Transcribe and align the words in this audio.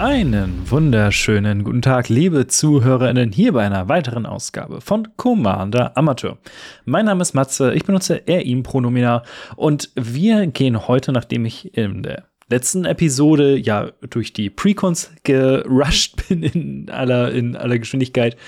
Einen 0.00 0.70
wunderschönen 0.70 1.62
guten 1.62 1.82
Tag, 1.82 2.08
liebe 2.08 2.46
ZuhörerInnen, 2.46 3.32
hier 3.32 3.52
bei 3.52 3.66
einer 3.66 3.90
weiteren 3.90 4.24
Ausgabe 4.24 4.80
von 4.80 5.08
Commander 5.18 5.94
Amateur. 5.94 6.38
Mein 6.86 7.04
Name 7.04 7.20
ist 7.20 7.34
Matze, 7.34 7.74
ich 7.74 7.84
benutze 7.84 8.14
er, 8.26 8.46
ihm 8.46 8.62
Pronomina 8.62 9.24
und 9.56 9.90
wir 9.96 10.46
gehen 10.46 10.88
heute, 10.88 11.12
nachdem 11.12 11.44
ich 11.44 11.76
in 11.76 12.02
der 12.02 12.24
letzten 12.48 12.86
Episode 12.86 13.58
ja 13.58 13.90
durch 14.08 14.32
die 14.32 14.48
Precons 14.48 15.10
gerusht 15.22 16.26
bin 16.28 16.44
in 16.44 16.88
aller, 16.88 17.30
in 17.32 17.54
aller 17.54 17.78
Geschwindigkeit, 17.78 18.38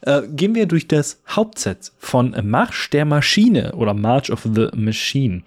äh, 0.00 0.22
gehen 0.28 0.54
wir 0.54 0.64
durch 0.64 0.88
das 0.88 1.20
Hauptset 1.28 1.92
von 1.98 2.34
Marsch 2.42 2.88
der 2.88 3.04
Maschine 3.04 3.74
oder 3.74 3.92
March 3.92 4.32
of 4.32 4.48
the 4.50 4.68
Machine. 4.74 5.42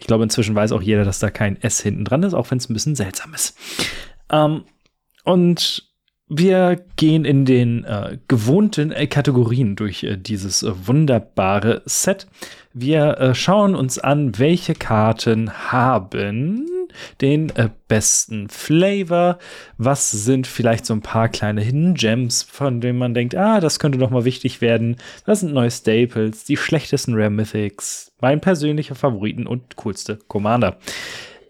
Ich 0.00 0.06
glaube, 0.06 0.24
inzwischen 0.24 0.54
weiß 0.54 0.72
auch 0.72 0.82
jeder, 0.82 1.06
dass 1.06 1.18
da 1.18 1.30
kein 1.30 1.56
S 1.62 1.80
hinten 1.80 2.04
dran 2.04 2.24
ist, 2.24 2.34
auch 2.34 2.50
wenn 2.50 2.58
es 2.58 2.68
ein 2.68 2.74
bisschen 2.74 2.94
seltsam 2.94 3.32
ist. 3.32 3.56
Ähm, 4.30 4.64
und 5.28 5.82
wir 6.30 6.82
gehen 6.96 7.26
in 7.26 7.44
den 7.44 7.84
äh, 7.84 8.16
gewohnten 8.28 8.92
äh, 8.92 9.06
Kategorien 9.06 9.76
durch 9.76 10.02
äh, 10.02 10.16
dieses 10.16 10.62
äh, 10.62 10.72
wunderbare 10.86 11.82
Set. 11.84 12.26
Wir 12.72 13.18
äh, 13.18 13.34
schauen 13.34 13.74
uns 13.74 13.98
an, 13.98 14.38
welche 14.38 14.74
Karten 14.74 15.52
haben 15.52 16.66
den 17.20 17.50
äh, 17.56 17.68
besten 17.88 18.48
Flavor. 18.48 19.38
Was 19.76 20.10
sind 20.10 20.46
vielleicht 20.46 20.86
so 20.86 20.94
ein 20.94 21.02
paar 21.02 21.28
kleine 21.28 21.60
Hidden 21.60 21.92
Gems, 21.92 22.42
von 22.42 22.80
denen 22.80 22.98
man 22.98 23.12
denkt, 23.12 23.34
ah, 23.34 23.60
das 23.60 23.78
könnte 23.78 23.98
doch 23.98 24.10
mal 24.10 24.24
wichtig 24.24 24.62
werden. 24.62 24.96
Das 25.26 25.40
sind 25.40 25.52
neue 25.52 25.70
Staples, 25.70 26.44
die 26.44 26.56
schlechtesten 26.56 27.14
Rare 27.14 27.28
Mythics, 27.28 28.12
mein 28.22 28.40
persönlicher 28.40 28.94
Favoriten 28.94 29.46
und 29.46 29.76
coolste 29.76 30.18
Commander. 30.26 30.78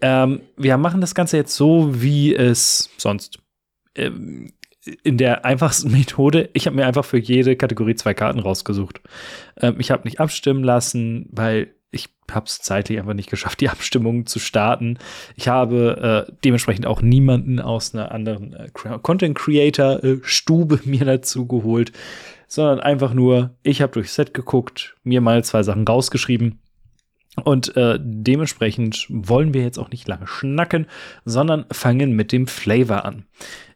Ähm, 0.00 0.40
wir 0.56 0.76
machen 0.78 1.00
das 1.00 1.14
Ganze 1.14 1.36
jetzt 1.36 1.54
so, 1.54 2.02
wie 2.02 2.34
es 2.34 2.90
sonst 2.96 3.38
ähm, 3.94 4.52
in 5.02 5.18
der 5.18 5.44
einfachsten 5.44 5.90
Methode, 5.92 6.50
ich 6.52 6.66
habe 6.66 6.76
mir 6.76 6.86
einfach 6.86 7.04
für 7.04 7.18
jede 7.18 7.56
Kategorie 7.56 7.94
zwei 7.94 8.14
Karten 8.14 8.40
rausgesucht. 8.40 9.00
Ähm, 9.60 9.76
ich 9.78 9.90
habe 9.90 10.04
nicht 10.04 10.20
abstimmen 10.20 10.64
lassen, 10.64 11.28
weil 11.30 11.74
ich 11.90 12.10
habe 12.30 12.46
es 12.46 12.58
zeitlich 12.58 12.98
einfach 12.98 13.14
nicht 13.14 13.30
geschafft, 13.30 13.60
die 13.60 13.68
Abstimmung 13.68 14.26
zu 14.26 14.38
starten. 14.38 14.98
Ich 15.36 15.48
habe 15.48 16.26
äh, 16.28 16.32
dementsprechend 16.44 16.86
auch 16.86 17.02
niemanden 17.02 17.60
aus 17.60 17.94
einer 17.94 18.12
anderen 18.12 18.54
äh, 18.54 18.68
Content 19.02 19.36
Creator 19.36 20.02
äh, 20.04 20.18
Stube 20.22 20.80
mir 20.84 21.04
dazu 21.04 21.46
geholt, 21.46 21.92
sondern 22.46 22.80
einfach 22.80 23.14
nur, 23.14 23.56
ich 23.62 23.82
habe 23.82 23.92
durchs 23.92 24.14
Set 24.14 24.32
geguckt, 24.34 24.96
mir 25.02 25.20
mal 25.20 25.44
zwei 25.44 25.62
Sachen 25.62 25.86
rausgeschrieben. 25.86 26.60
Und 27.44 27.76
äh, 27.76 27.98
dementsprechend 28.02 29.06
wollen 29.08 29.54
wir 29.54 29.62
jetzt 29.62 29.78
auch 29.78 29.90
nicht 29.90 30.08
lange 30.08 30.26
schnacken, 30.26 30.86
sondern 31.24 31.66
fangen 31.70 32.12
mit 32.12 32.32
dem 32.32 32.48
Flavor 32.48 33.04
an. 33.04 33.26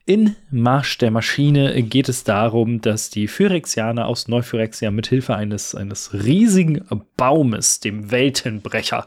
In 0.04 0.34
Marsch 0.50 0.98
der 0.98 1.12
Maschine 1.12 1.80
geht 1.84 2.08
es 2.08 2.24
darum, 2.24 2.80
dass 2.80 3.10
die 3.10 3.28
Phyrexianer 3.28 4.06
aus 4.06 4.26
Neuphyrexia 4.26 4.90
mit 4.90 5.06
Hilfe 5.06 5.36
eines, 5.36 5.76
eines 5.76 6.12
riesigen 6.12 6.84
Baumes, 7.16 7.78
dem 7.78 8.10
Weltenbrecher, 8.10 9.06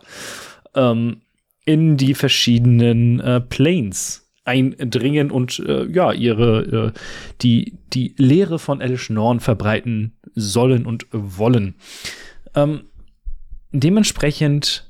ähm, 0.73 1.21
in 1.65 1.97
die 1.97 2.13
verschiedenen 2.13 3.19
äh, 3.19 3.41
Planes 3.41 4.31
eindringen 4.45 5.31
und 5.31 5.59
äh, 5.59 5.85
ja, 5.91 6.13
ihre 6.13 6.93
äh, 6.95 6.99
die, 7.41 7.77
die 7.91 8.13
Lehre 8.17 8.59
von 8.59 8.79
Elish 8.79 9.09
Norn 9.09 9.41
verbreiten 9.41 10.15
sollen 10.35 10.85
und 10.85 11.07
wollen. 11.11 11.75
Ähm, 12.53 12.85
dementsprechend 13.71 14.89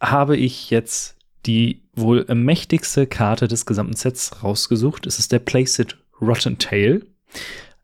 habe 0.00 0.36
ich 0.36 0.70
jetzt 0.70 1.16
die 1.46 1.82
wohl 1.94 2.26
mächtigste 2.34 3.06
Karte 3.06 3.48
des 3.48 3.66
gesamten 3.66 3.96
Sets 3.96 4.42
rausgesucht. 4.42 5.06
Es 5.06 5.18
ist 5.18 5.32
der 5.32 5.38
Placeit 5.38 5.98
Rotten 6.20 6.58
Tail. 6.58 7.06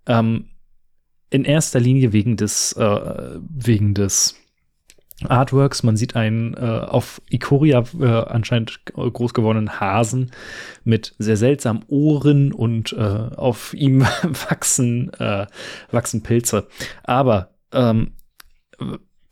Ähm, 0.07 0.47
in 1.31 1.45
erster 1.45 1.81
Linie 1.81 2.13
wegen 2.13 2.37
des, 2.37 2.73
äh, 2.75 3.39
wegen 3.41 3.95
des 3.95 4.37
Artworks. 5.25 5.83
Man 5.83 5.97
sieht 5.97 6.15
einen 6.15 6.55
äh, 6.55 6.61
auf 6.61 7.23
Ikoria 7.31 7.85
äh, 7.99 8.07
anscheinend 8.07 8.81
groß 8.87 9.33
gewordenen 9.35 9.81
Hasen 9.81 10.31
mit 10.85 11.15
sehr 11.19 11.37
seltsamen 11.37 11.85
Ohren 11.89 12.53
und 12.53 12.93
äh, 12.93 13.01
auf 13.01 13.73
ihm 13.75 14.03
wachsen, 14.23 15.13
äh, 15.15 15.47
wachsen 15.91 16.23
Pilze. 16.23 16.69
Aber 17.03 17.55
ähm, 17.73 18.13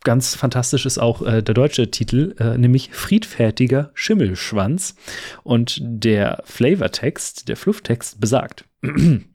ganz 0.05 0.35
fantastisch 0.35 0.85
ist 0.85 0.97
auch 0.97 1.21
äh, 1.21 1.43
der 1.43 1.53
deutsche 1.53 1.91
Titel, 1.91 2.35
äh, 2.39 2.57
nämlich 2.57 2.91
Friedfertiger 2.91 3.91
Schimmelschwanz. 3.93 4.95
Und 5.43 5.79
der 5.81 6.41
Flavortext, 6.45 7.49
der 7.49 7.57
Flufftext 7.57 8.21
besagt. 8.21 8.65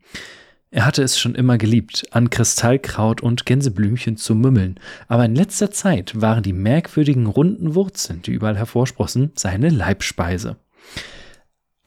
Er 0.73 0.87
hatte 0.87 1.03
es 1.03 1.19
schon 1.19 1.35
immer 1.35 1.59
geliebt, 1.59 2.07
an 2.13 2.31
Kristallkraut 2.31 3.23
und 3.23 3.45
Gänseblümchen 3.45 4.17
zu 4.17 4.37
mümmeln, 4.37 4.79
aber 5.09 5.25
in 5.25 5.35
letzter 5.35 5.73
Zeit 5.73 6.21
waren 6.21 6.45
die 6.45 6.53
merkwürdigen 6.53 7.27
runden 7.27 7.75
Wurzeln, 7.75 8.23
die 8.23 8.31
überall 8.31 8.57
hervorsprossen, 8.57 9.33
seine 9.35 9.69
Leibspeise 9.69 10.59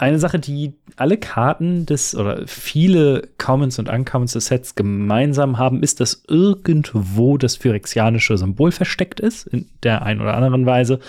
eine 0.04 0.20
Sache, 0.20 0.38
die 0.38 0.74
alle 0.98 1.18
Karten 1.18 1.86
des 1.86 2.14
oder 2.14 2.46
viele 2.46 3.30
Commons 3.38 3.80
und 3.80 3.88
Uncommons 3.90 4.34
des 4.34 4.48
Sets 4.48 4.76
gemeinsam 4.76 5.58
haben, 5.58 5.82
ist, 5.82 6.02
dass 6.02 6.24
irgendwo 6.28 7.38
das 7.38 7.56
phyrexianische 7.56 8.38
Symbol 8.38 8.72
versteckt 8.72 9.22
ist, 9.22 9.48
in 9.48 9.70
der 9.82 10.02
einen 10.04 10.20
oder 10.20 10.36
anderen 10.36 10.66
Weise. 10.66 11.00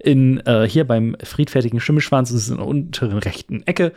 In, 0.00 0.38
äh, 0.46 0.68
hier 0.68 0.84
beim 0.84 1.16
friedfertigen 1.22 1.78
Schimmelschwanz 1.78 2.30
ist 2.32 2.42
es 2.42 2.48
in 2.50 2.56
der 2.56 2.66
unteren 2.66 3.18
rechten 3.18 3.64
Ecke. 3.66 3.92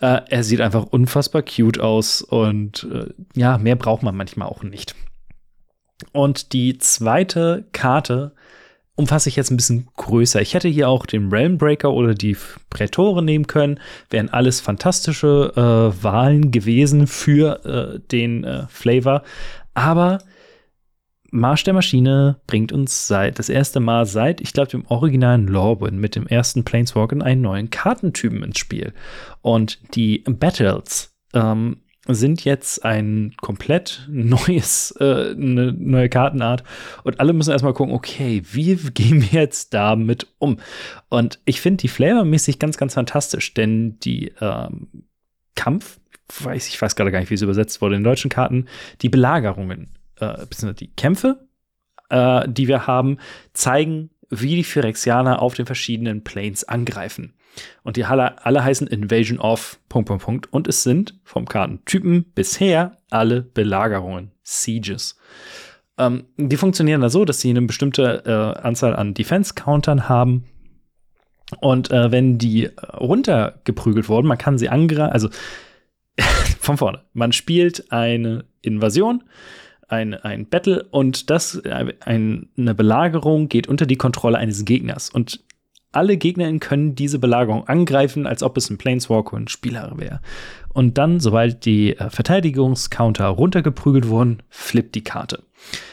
Äh, 0.00 0.20
er 0.28 0.44
sieht 0.44 0.60
einfach 0.60 0.84
unfassbar 0.84 1.42
cute 1.42 1.80
aus 1.80 2.22
und 2.22 2.88
äh, 2.92 3.06
ja, 3.34 3.58
mehr 3.58 3.76
braucht 3.76 4.04
man 4.04 4.16
manchmal 4.16 4.48
auch 4.48 4.62
nicht. 4.62 4.94
Und 6.12 6.52
die 6.52 6.78
zweite 6.78 7.64
Karte 7.72 8.32
umfasse 8.96 9.28
ich 9.28 9.36
jetzt 9.36 9.50
ein 9.50 9.56
bisschen 9.56 9.88
größer. 9.96 10.40
Ich 10.40 10.54
hätte 10.54 10.68
hier 10.68 10.88
auch 10.88 11.06
den 11.06 11.28
Realmbreaker 11.28 11.92
oder 11.92 12.14
die 12.14 12.36
Prätoren 12.70 13.24
nehmen 13.24 13.46
können. 13.46 13.78
Wären 14.10 14.30
alles 14.30 14.60
fantastische 14.60 15.52
äh, 15.54 16.02
Wahlen 16.02 16.50
gewesen 16.50 17.06
für 17.06 17.64
äh, 17.64 18.00
den 18.10 18.44
äh, 18.44 18.66
Flavor. 18.68 19.22
Aber 19.74 20.18
Marsch 21.30 21.64
der 21.64 21.74
Maschine 21.74 22.40
bringt 22.46 22.72
uns 22.72 23.06
seit 23.06 23.38
das 23.38 23.50
erste 23.50 23.80
Mal 23.80 24.06
seit, 24.06 24.40
ich 24.40 24.54
glaube, 24.54 24.70
dem 24.70 24.86
originalen 24.86 25.46
Lorwyn 25.46 25.98
mit 25.98 26.16
dem 26.16 26.26
ersten 26.26 26.64
Planeswalker 26.64 27.22
einen 27.22 27.42
neuen 27.42 27.68
Kartentypen 27.68 28.42
ins 28.42 28.58
Spiel. 28.58 28.94
Und 29.42 29.78
die 29.94 30.24
Battles 30.26 31.14
ähm, 31.34 31.82
sind 32.08 32.44
jetzt 32.44 32.84
ein 32.84 33.34
komplett 33.40 34.06
neues, 34.10 34.94
äh, 35.00 35.30
eine 35.30 35.72
neue 35.72 36.08
Kartenart 36.08 36.64
und 37.04 37.20
alle 37.20 37.32
müssen 37.32 37.50
erstmal 37.50 37.74
gucken, 37.74 37.94
okay, 37.94 38.42
wie 38.52 38.76
gehen 38.94 39.22
wir 39.22 39.40
jetzt 39.40 39.74
damit 39.74 40.26
um? 40.38 40.58
Und 41.08 41.40
ich 41.44 41.60
finde 41.60 41.82
die 41.82 41.88
flavormäßig 41.88 42.58
ganz, 42.58 42.76
ganz 42.76 42.94
fantastisch, 42.94 43.54
denn 43.54 43.98
die 44.00 44.32
ähm, 44.40 44.88
Kampf, 45.54 45.98
weiß 46.42 46.68
ich 46.68 46.80
weiß 46.80 46.96
gerade 46.96 47.12
gar 47.12 47.20
nicht, 47.20 47.30
wie 47.30 47.34
es 47.34 47.42
übersetzt 47.42 47.80
wurde 47.80 47.96
in 47.96 48.04
deutschen 48.04 48.30
Karten, 48.30 48.66
die 49.02 49.08
Belagerungen, 49.08 49.90
äh, 50.20 50.38
beziehungsweise 50.38 50.74
die 50.74 50.92
Kämpfe, 50.94 51.46
äh, 52.10 52.48
die 52.48 52.68
wir 52.68 52.86
haben, 52.86 53.18
zeigen, 53.52 54.10
wie 54.30 54.56
die 54.56 54.64
Phyrexianer 54.64 55.40
auf 55.40 55.54
den 55.54 55.66
verschiedenen 55.66 56.24
Planes 56.24 56.64
angreifen. 56.64 57.34
Und 57.82 57.96
die 57.96 58.04
alle, 58.04 58.44
alle 58.44 58.62
heißen 58.62 58.86
Invasion 58.86 59.38
of 59.38 59.78
Punkt, 59.88 60.08
Punkt, 60.08 60.24
Punkt. 60.24 60.52
Und 60.52 60.68
es 60.68 60.82
sind 60.82 61.18
vom 61.24 61.46
Kartentypen 61.46 62.24
bisher 62.34 62.98
alle 63.10 63.42
Belagerungen, 63.42 64.32
Sieges. 64.42 65.18
Ähm, 65.98 66.26
die 66.36 66.56
funktionieren 66.56 67.00
da 67.00 67.08
so, 67.08 67.24
dass 67.24 67.40
sie 67.40 67.50
eine 67.50 67.62
bestimmte 67.62 68.22
äh, 68.26 68.60
Anzahl 68.60 68.94
an 68.94 69.14
Defense-Countern 69.14 70.08
haben. 70.08 70.44
Und 71.60 71.90
äh, 71.90 72.10
wenn 72.10 72.38
die 72.38 72.70
runtergeprügelt 72.92 74.08
wurden, 74.08 74.26
man 74.26 74.38
kann 74.38 74.58
sie 74.58 74.68
angreifen, 74.68 75.12
also 75.12 75.28
von 76.60 76.76
vorne, 76.76 77.02
man 77.12 77.32
spielt 77.32 77.92
eine 77.92 78.44
Invasion, 78.62 79.22
ein, 79.88 80.14
ein 80.14 80.48
Battle 80.48 80.84
und 80.90 81.30
das, 81.30 81.56
äh, 81.56 81.94
ein, 82.00 82.48
eine 82.56 82.74
Belagerung 82.74 83.48
geht 83.48 83.68
unter 83.68 83.86
die 83.86 83.96
Kontrolle 83.96 84.38
eines 84.38 84.64
Gegners. 84.64 85.10
Und 85.10 85.44
alle 85.96 86.16
GegnerInnen 86.16 86.60
können 86.60 86.94
diese 86.94 87.18
Belagerung 87.18 87.66
angreifen, 87.66 88.26
als 88.26 88.42
ob 88.42 88.56
es 88.56 88.70
ein 88.70 88.78
Planeswalker 88.78 89.34
und 89.34 89.50
Spieler 89.50 89.92
wäre. 89.96 90.20
Und 90.72 90.98
dann, 90.98 91.20
sobald 91.20 91.64
die 91.64 91.96
äh, 91.96 92.10
Verteidigungscounter 92.10 93.26
runtergeprügelt 93.26 94.08
wurden, 94.08 94.42
flippt 94.50 94.94
die 94.94 95.04
Karte. 95.04 95.42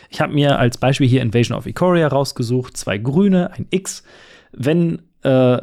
Ich 0.10 0.22
habe 0.22 0.34
mir 0.34 0.60
als 0.60 0.78
Beispiel 0.78 1.08
hier 1.08 1.22
Invasion 1.22 1.58
of 1.58 1.66
Ikoria 1.66 2.08
rausgesucht, 2.08 2.78
zwei 2.78 2.98
grüne, 2.98 3.52
ein 3.54 3.66
X. 3.72 4.04
Wenn 4.52 5.02
äh, 5.24 5.62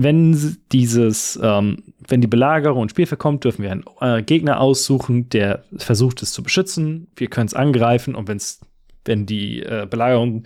wenn 0.00 0.56
dieses, 0.70 1.38
ähm, 1.42 1.82
wenn 2.06 2.20
die 2.20 2.28
Belagerung 2.28 2.84
ins 2.84 2.92
Spiel 2.92 3.06
verkommt, 3.06 3.42
dürfen 3.42 3.64
wir 3.64 3.72
einen 3.72 3.84
äh, 4.00 4.22
Gegner 4.22 4.60
aussuchen, 4.60 5.28
der 5.28 5.64
versucht 5.76 6.22
es 6.22 6.32
zu 6.32 6.44
beschützen. 6.44 7.08
Wir 7.16 7.26
können 7.26 7.48
es 7.48 7.54
angreifen 7.54 8.14
und 8.14 8.28
wenn's, 8.28 8.60
wenn 9.08 9.26
die 9.26 9.62
äh, 9.62 9.86
Belagerung 9.90 10.44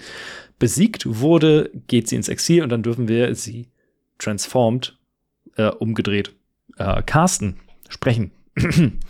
besiegt 0.58 1.04
wurde, 1.06 1.70
geht 1.88 2.08
sie 2.08 2.16
ins 2.16 2.28
Exil 2.28 2.62
und 2.62 2.70
dann 2.70 2.82
dürfen 2.82 3.08
wir 3.08 3.34
sie 3.34 3.68
transformed, 4.18 4.96
äh, 5.56 5.66
umgedreht, 5.66 6.34
äh, 6.78 7.02
casten, 7.02 7.56
sprechen. 7.90 8.30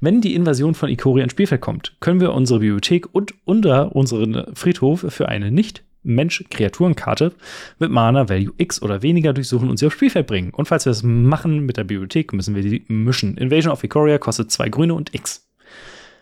Wenn 0.00 0.20
die 0.20 0.34
Invasion 0.34 0.74
von 0.74 0.88
Ikoria 0.88 1.24
ins 1.24 1.32
Spielfeld 1.32 1.60
kommt, 1.60 1.96
können 2.00 2.20
wir 2.20 2.32
unsere 2.32 2.60
Bibliothek 2.60 3.14
und 3.14 3.34
unter 3.44 3.94
unseren 3.94 4.54
Friedhof 4.54 5.06
für 5.08 5.28
eine 5.28 5.50
nicht 5.50 5.82
Mensch-Kreaturenkarte 6.02 7.32
mit 7.78 7.90
Mana 7.90 8.28
Value 8.28 8.52
X 8.58 8.82
oder 8.82 9.02
weniger 9.02 9.32
durchsuchen 9.32 9.70
und 9.70 9.78
sie 9.78 9.86
aufs 9.86 9.96
Spielfeld 9.96 10.26
bringen. 10.26 10.50
Und 10.50 10.66
falls 10.66 10.84
wir 10.84 10.90
das 10.90 11.02
machen 11.02 11.64
mit 11.64 11.76
der 11.76 11.84
Bibliothek, 11.84 12.32
müssen 12.32 12.54
wir 12.54 12.62
die 12.62 12.84
mischen. 12.88 13.36
Invasion 13.36 13.72
of 13.72 13.82
Ikoria 13.82 14.18
kostet 14.18 14.50
zwei 14.50 14.68
Grüne 14.68 14.94
und 14.94 15.14
X. 15.14 15.48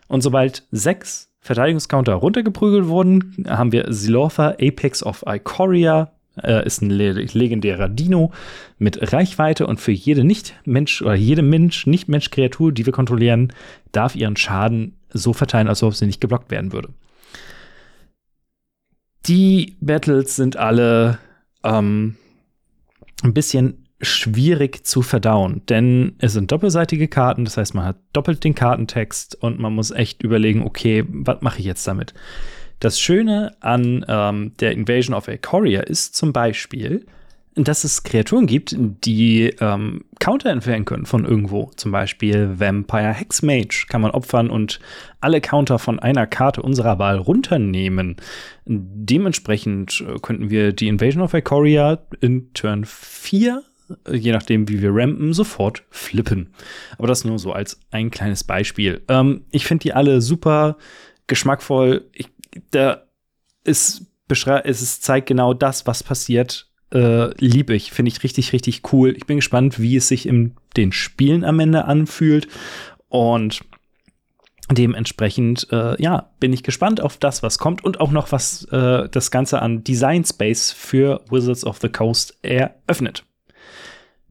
Und 0.07 0.23
sobald 0.23 0.67
sechs 0.71 1.32
Verteidigungscounter 1.43 2.15
runtergeprügelt 2.15 2.87
wurden, 2.87 3.45
haben 3.49 3.73
wir 3.73 3.93
Silortha 3.93 4.51
Apex 4.61 5.03
of 5.03 5.25
Ikoria. 5.27 6.13
Äh, 6.43 6.65
ist 6.65 6.81
ein 6.81 6.89
le 6.89 7.13
legendärer 7.13 7.91
Dino 7.91 8.33
mit 8.79 9.13
Reichweite 9.13 9.67
und 9.67 9.81
für 9.83 9.93
jede 9.93 10.25
Nicht-Mensch 10.25 11.03
oder 11.03 11.15
jede 11.15 11.43
Mensch, 11.43 11.87
Nicht-Mensch-Kreatur, 11.87 12.73
die 12.73 12.87
wir 12.87 12.93
kontrollieren, 12.95 13.53
darf 13.91 14.17
ihren 14.17 14.37
Schaden 14.37 14.97
so 15.11 15.35
verteilen, 15.35 15.69
als 15.69 15.83
ob 15.83 15.95
sie 15.95 16.07
nicht 16.07 16.23
geblockt 16.23 16.51
werden 16.51 16.73
würde. 16.73 16.89
Die 19.27 19.77
Battles 19.81 20.37
sind 20.37 20.57
alle 20.57 21.19
ähm, 21.65 22.17
ein 23.23 23.35
bisschen 23.35 23.82
schwierig 24.03 24.85
zu 24.85 25.01
verdauen, 25.01 25.63
denn 25.69 26.15
es 26.19 26.33
sind 26.33 26.51
doppelseitige 26.51 27.09
Karten, 27.09 27.45
das 27.45 27.57
heißt, 27.57 27.75
man 27.75 27.85
hat 27.85 27.97
doppelt 28.13 28.45
den 28.45 28.55
Kartentext 28.55 29.37
und 29.41 29.59
man 29.59 29.75
muss 29.75 29.93
echt 29.93 30.23
überlegen, 30.23 30.63
okay, 30.63 31.05
was 31.09 31.41
mache 31.41 31.61
ich 31.61 31.65
jetzt 31.65 31.87
damit? 31.87 32.13
Das 32.81 32.99
Schöne 32.99 33.55
an 33.61 34.05
ähm, 34.09 34.53
der 34.59 34.73
Invasion 34.73 35.15
of 35.15 35.29
Ikoria 35.29 35.83
ist 35.83 36.17
zum 36.17 36.33
Beispiel, 36.33 37.07
dass 37.55 37.85
es 37.85 38.03
Kreaturen 38.03 38.47
gibt, 38.47 38.75
die 38.79 39.55
ähm, 39.61 40.05
Counter 40.19 40.51
entfernen 40.51 40.85
können 40.85 41.07
von 41.07 41.25
irgendwo. 41.25 41.71
Zum 41.77 41.93
Beispiel 41.93 42.59
Vampire 42.59 43.13
Hexmage 43.13 43.87
kann 43.89 44.01
man 44.01 44.11
opfern 44.11 44.51
und 44.51 44.81
alle 45.21 45.41
Counter 45.41 45.79
von 45.79 46.01
einer 46.01 46.27
Karte 46.27 46.63
unserer 46.63 46.99
Wahl 46.99 47.19
runternehmen. 47.19 48.17
Dementsprechend 48.65 50.03
äh, 50.09 50.19
könnten 50.21 50.51
wir 50.51 50.73
die 50.73 50.89
Invasion 50.89 51.23
of 51.23 51.35
Ikoria 51.35 51.99
in 52.21 52.53
Turn 52.55 52.85
4 52.85 53.59
äh, 53.59 53.72
je 54.11 54.33
nachdem, 54.33 54.69
wie 54.69 54.83
wir 54.83 54.95
rampen, 54.95 55.33
sofort 55.33 55.85
flippen. 55.91 56.53
Aber 56.99 57.07
das 57.07 57.25
nur 57.25 57.39
so 57.39 57.53
als 57.53 57.81
ein 57.91 58.11
kleines 58.11 58.45
Beispiel. 58.45 59.03
Ähm, 59.09 59.45
ich 59.51 59.67
finde 59.67 59.83
die 59.83 59.93
alle 59.93 60.21
super 60.21 60.77
geschmackvoll. 61.27 62.09
Ich, 62.13 62.29
da 62.71 63.03
ist, 63.65 64.07
es 64.29 65.01
zeigt 65.01 65.29
genau 65.29 65.55
das, 65.55 65.87
was 65.87 66.03
passiert, 66.03 66.71
äh, 66.93 67.35
liebe 67.39 67.75
ich. 67.75 67.93
Finde 67.93 68.11
ich 68.11 68.23
richtig, 68.23 68.53
richtig 68.53 68.93
cool. 68.93 69.15
Ich 69.17 69.27
bin 69.27 69.37
gespannt, 69.37 69.81
wie 69.81 69.97
es 69.97 70.09
sich 70.09 70.27
in 70.27 70.55
den 70.77 70.93
Spielen 70.93 71.45
am 71.45 71.61
Ende 71.61 71.85
anfühlt. 71.85 72.49
Und 73.09 73.61
dementsprechend, 74.71 75.69
äh, 75.71 76.01
ja, 76.03 76.31
bin 76.41 76.53
ich 76.53 76.63
gespannt 76.63 77.01
auf 77.01 77.17
das, 77.17 77.43
was 77.43 77.59
kommt 77.59 77.85
und 77.85 78.01
auch 78.01 78.11
noch, 78.11 78.33
was 78.33 78.65
äh, 78.65 79.09
das 79.09 79.31
Ganze 79.31 79.61
an 79.61 79.85
Design 79.85 80.25
Space 80.25 80.73
für 80.73 81.23
Wizards 81.31 81.65
of 81.65 81.79
the 81.81 81.89
Coast 81.89 82.39
eröffnet. 82.43 83.25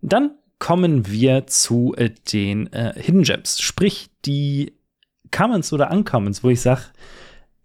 Dann 0.01 0.31
kommen 0.59 1.07
wir 1.07 1.47
zu 1.47 1.93
äh, 1.97 2.11
den 2.31 2.71
äh, 2.71 2.93
Hidden 2.95 3.23
Gems, 3.23 3.61
sprich 3.61 4.09
die 4.25 4.73
Commons 5.31 5.73
oder 5.73 5.91
Uncommons, 5.91 6.43
wo 6.43 6.49
ich 6.49 6.61
sage, 6.61 6.81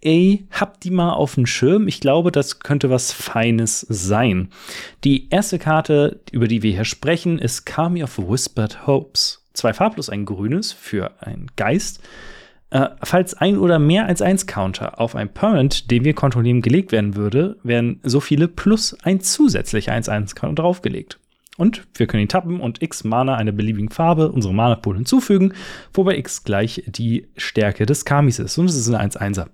ey, 0.00 0.46
habt 0.50 0.84
die 0.84 0.90
mal 0.90 1.12
auf 1.12 1.34
dem 1.34 1.46
Schirm. 1.46 1.88
Ich 1.88 2.00
glaube, 2.00 2.30
das 2.32 2.60
könnte 2.60 2.90
was 2.90 3.12
Feines 3.12 3.80
sein. 3.80 4.50
Die 5.04 5.28
erste 5.30 5.58
Karte, 5.58 6.20
über 6.30 6.48
die 6.48 6.62
wir 6.62 6.72
hier 6.72 6.84
sprechen, 6.84 7.38
ist 7.38 7.66
Kami 7.66 8.02
of 8.02 8.18
Whispered 8.18 8.86
Hopes. 8.86 9.44
Zwei 9.52 9.72
farblos, 9.72 10.08
ein 10.10 10.24
grünes 10.24 10.72
für 10.72 11.22
einen 11.22 11.50
Geist. 11.56 12.00
Äh, 12.70 12.88
falls 13.02 13.34
ein 13.34 13.58
oder 13.58 13.78
mehr 13.78 14.06
als 14.06 14.22
eins 14.22 14.46
Counter 14.46 15.00
auf 15.00 15.14
ein 15.16 15.32
Permanent, 15.32 15.90
den 15.90 16.04
wir 16.04 16.14
kontrollieren, 16.14 16.62
gelegt 16.62 16.92
werden 16.92 17.16
würde, 17.16 17.56
werden 17.62 18.00
so 18.02 18.20
viele 18.20 18.48
plus 18.48 18.96
ein 19.02 19.20
zusätzlicher 19.20 19.92
1-1-Counter 19.92 20.62
draufgelegt. 20.62 21.18
Und 21.56 21.86
wir 21.94 22.06
können 22.06 22.22
ihn 22.22 22.28
tappen 22.28 22.60
und 22.60 22.82
x 22.82 23.04
Mana 23.04 23.36
einer 23.36 23.52
beliebigen 23.52 23.88
Farbe 23.88 24.30
unserem 24.30 24.56
Mana-Pool 24.56 24.96
hinzufügen, 24.96 25.54
wobei 25.92 26.16
x 26.18 26.44
gleich 26.44 26.82
die 26.86 27.28
Stärke 27.36 27.86
des 27.86 28.04
Kamis 28.04 28.38
ist. 28.38 28.58
Und 28.58 28.66
es 28.66 28.76
ist 28.76 28.88
eine 28.92 29.10
1-1er. 29.10 29.48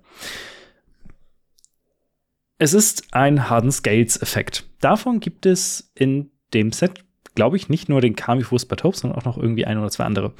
Es 2.59 2.73
ist 2.73 3.13
ein 3.13 3.49
Harden 3.49 3.71
Scales-Effekt. 3.71 4.65
Davon 4.79 5.19
gibt 5.19 5.45
es 5.45 5.91
in 5.95 6.31
dem 6.53 6.71
Set, 6.71 7.03
glaube 7.35 7.57
ich, 7.57 7.67
nicht 7.67 7.89
nur 7.89 7.99
den 7.99 8.15
Kami 8.15 8.43
Fuß 8.43 8.67
bei 8.67 8.75
Hope, 8.83 8.95
sondern 8.95 9.19
auch 9.19 9.25
noch 9.25 9.37
irgendwie 9.37 9.65
ein 9.65 9.77
oder 9.77 9.89
zwei 9.89 10.05
andere. 10.05 10.33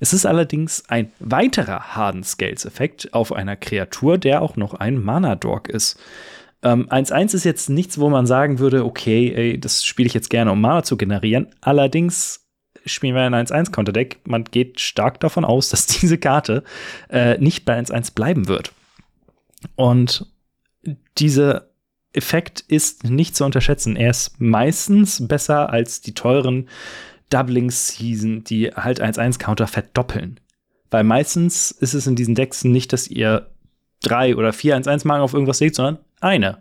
Es 0.00 0.12
ist 0.12 0.26
allerdings 0.26 0.84
ein 0.88 1.12
weiterer 1.20 1.94
Harden 1.94 2.24
Scales-Effekt 2.24 3.14
auf 3.14 3.32
einer 3.32 3.56
Kreatur, 3.56 4.18
der 4.18 4.42
auch 4.42 4.56
noch 4.56 4.74
ein 4.74 5.02
Mana-Dog 5.02 5.68
ist. 5.68 5.98
1-1 6.62 7.12
ähm, 7.12 7.26
ist 7.26 7.44
jetzt 7.44 7.70
nichts, 7.70 7.98
wo 7.98 8.10
man 8.10 8.26
sagen 8.26 8.58
würde, 8.58 8.84
okay, 8.84 9.32
ey, 9.34 9.60
das 9.60 9.84
spiele 9.84 10.06
ich 10.06 10.14
jetzt 10.14 10.30
gerne, 10.30 10.52
um 10.52 10.60
Mana 10.60 10.82
zu 10.82 10.96
generieren. 10.96 11.48
Allerdings 11.60 12.46
spielen 12.84 13.14
wir 13.14 13.22
ein 13.22 13.34
1-1-Counterdeck. 13.34 14.18
Man 14.24 14.44
geht 14.44 14.80
stark 14.80 15.20
davon 15.20 15.44
aus, 15.44 15.70
dass 15.70 15.86
diese 16.00 16.18
Karte 16.18 16.62
äh, 17.08 17.38
nicht 17.38 17.64
bei 17.64 17.78
1-1 17.78 18.14
bleiben 18.14 18.48
wird. 18.48 18.72
Und 19.74 20.26
dieser 21.18 21.68
Effekt 22.12 22.60
ist 22.60 23.04
nicht 23.04 23.36
zu 23.36 23.44
unterschätzen. 23.44 23.96
Er 23.96 24.10
ist 24.10 24.40
meistens 24.40 25.26
besser 25.26 25.70
als 25.70 26.00
die 26.00 26.14
teuren 26.14 26.68
Doubling-Season, 27.30 28.44
die 28.44 28.68
halt 28.68 29.00
1-1-Counter 29.00 29.66
verdoppeln. 29.66 30.40
Weil 30.90 31.04
meistens 31.04 31.70
ist 31.70 31.94
es 31.94 32.06
in 32.06 32.16
diesen 32.16 32.34
Decks 32.34 32.64
nicht, 32.64 32.92
dass 32.92 33.06
ihr 33.06 33.48
drei 34.02 34.36
oder 34.36 34.52
vier 34.52 34.76
1-1-Marken 34.76 35.22
auf 35.22 35.34
irgendwas 35.34 35.60
legt, 35.60 35.74
sondern 35.76 35.98
eine. 36.20 36.58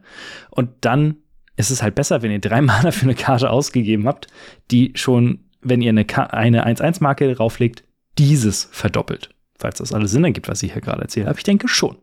Und 0.50 0.70
dann 0.82 1.18
ist 1.56 1.72
es 1.72 1.84
halt 1.84 1.96
besser, 1.96 2.22
wenn 2.22 2.32
ihr 2.32 2.40
drei 2.40 2.62
Mana 2.62 2.92
für 2.92 3.04
eine 3.04 3.16
Karte 3.16 3.50
ausgegeben 3.50 4.08
habt, 4.08 4.28
die 4.72 4.94
schon, 4.96 5.46
wenn 5.62 5.82
ihr 5.82 5.90
eine, 5.90 6.06
eine 6.34 6.68
1-1-Marke 6.68 7.34
drauflegt, 7.34 7.84
dieses 8.18 8.66
verdoppelt. 8.72 9.30
Falls 9.58 9.80
das 9.80 9.94
alles 9.94 10.12
Sinn 10.12 10.24
ergibt, 10.24 10.48
was 10.48 10.64
ich 10.64 10.74
hier 10.74 10.82
gerade 10.82 11.02
erzähle. 11.02 11.28
Aber 11.28 11.38
ich 11.38 11.44
denke 11.44 11.68
schon. 11.68 11.98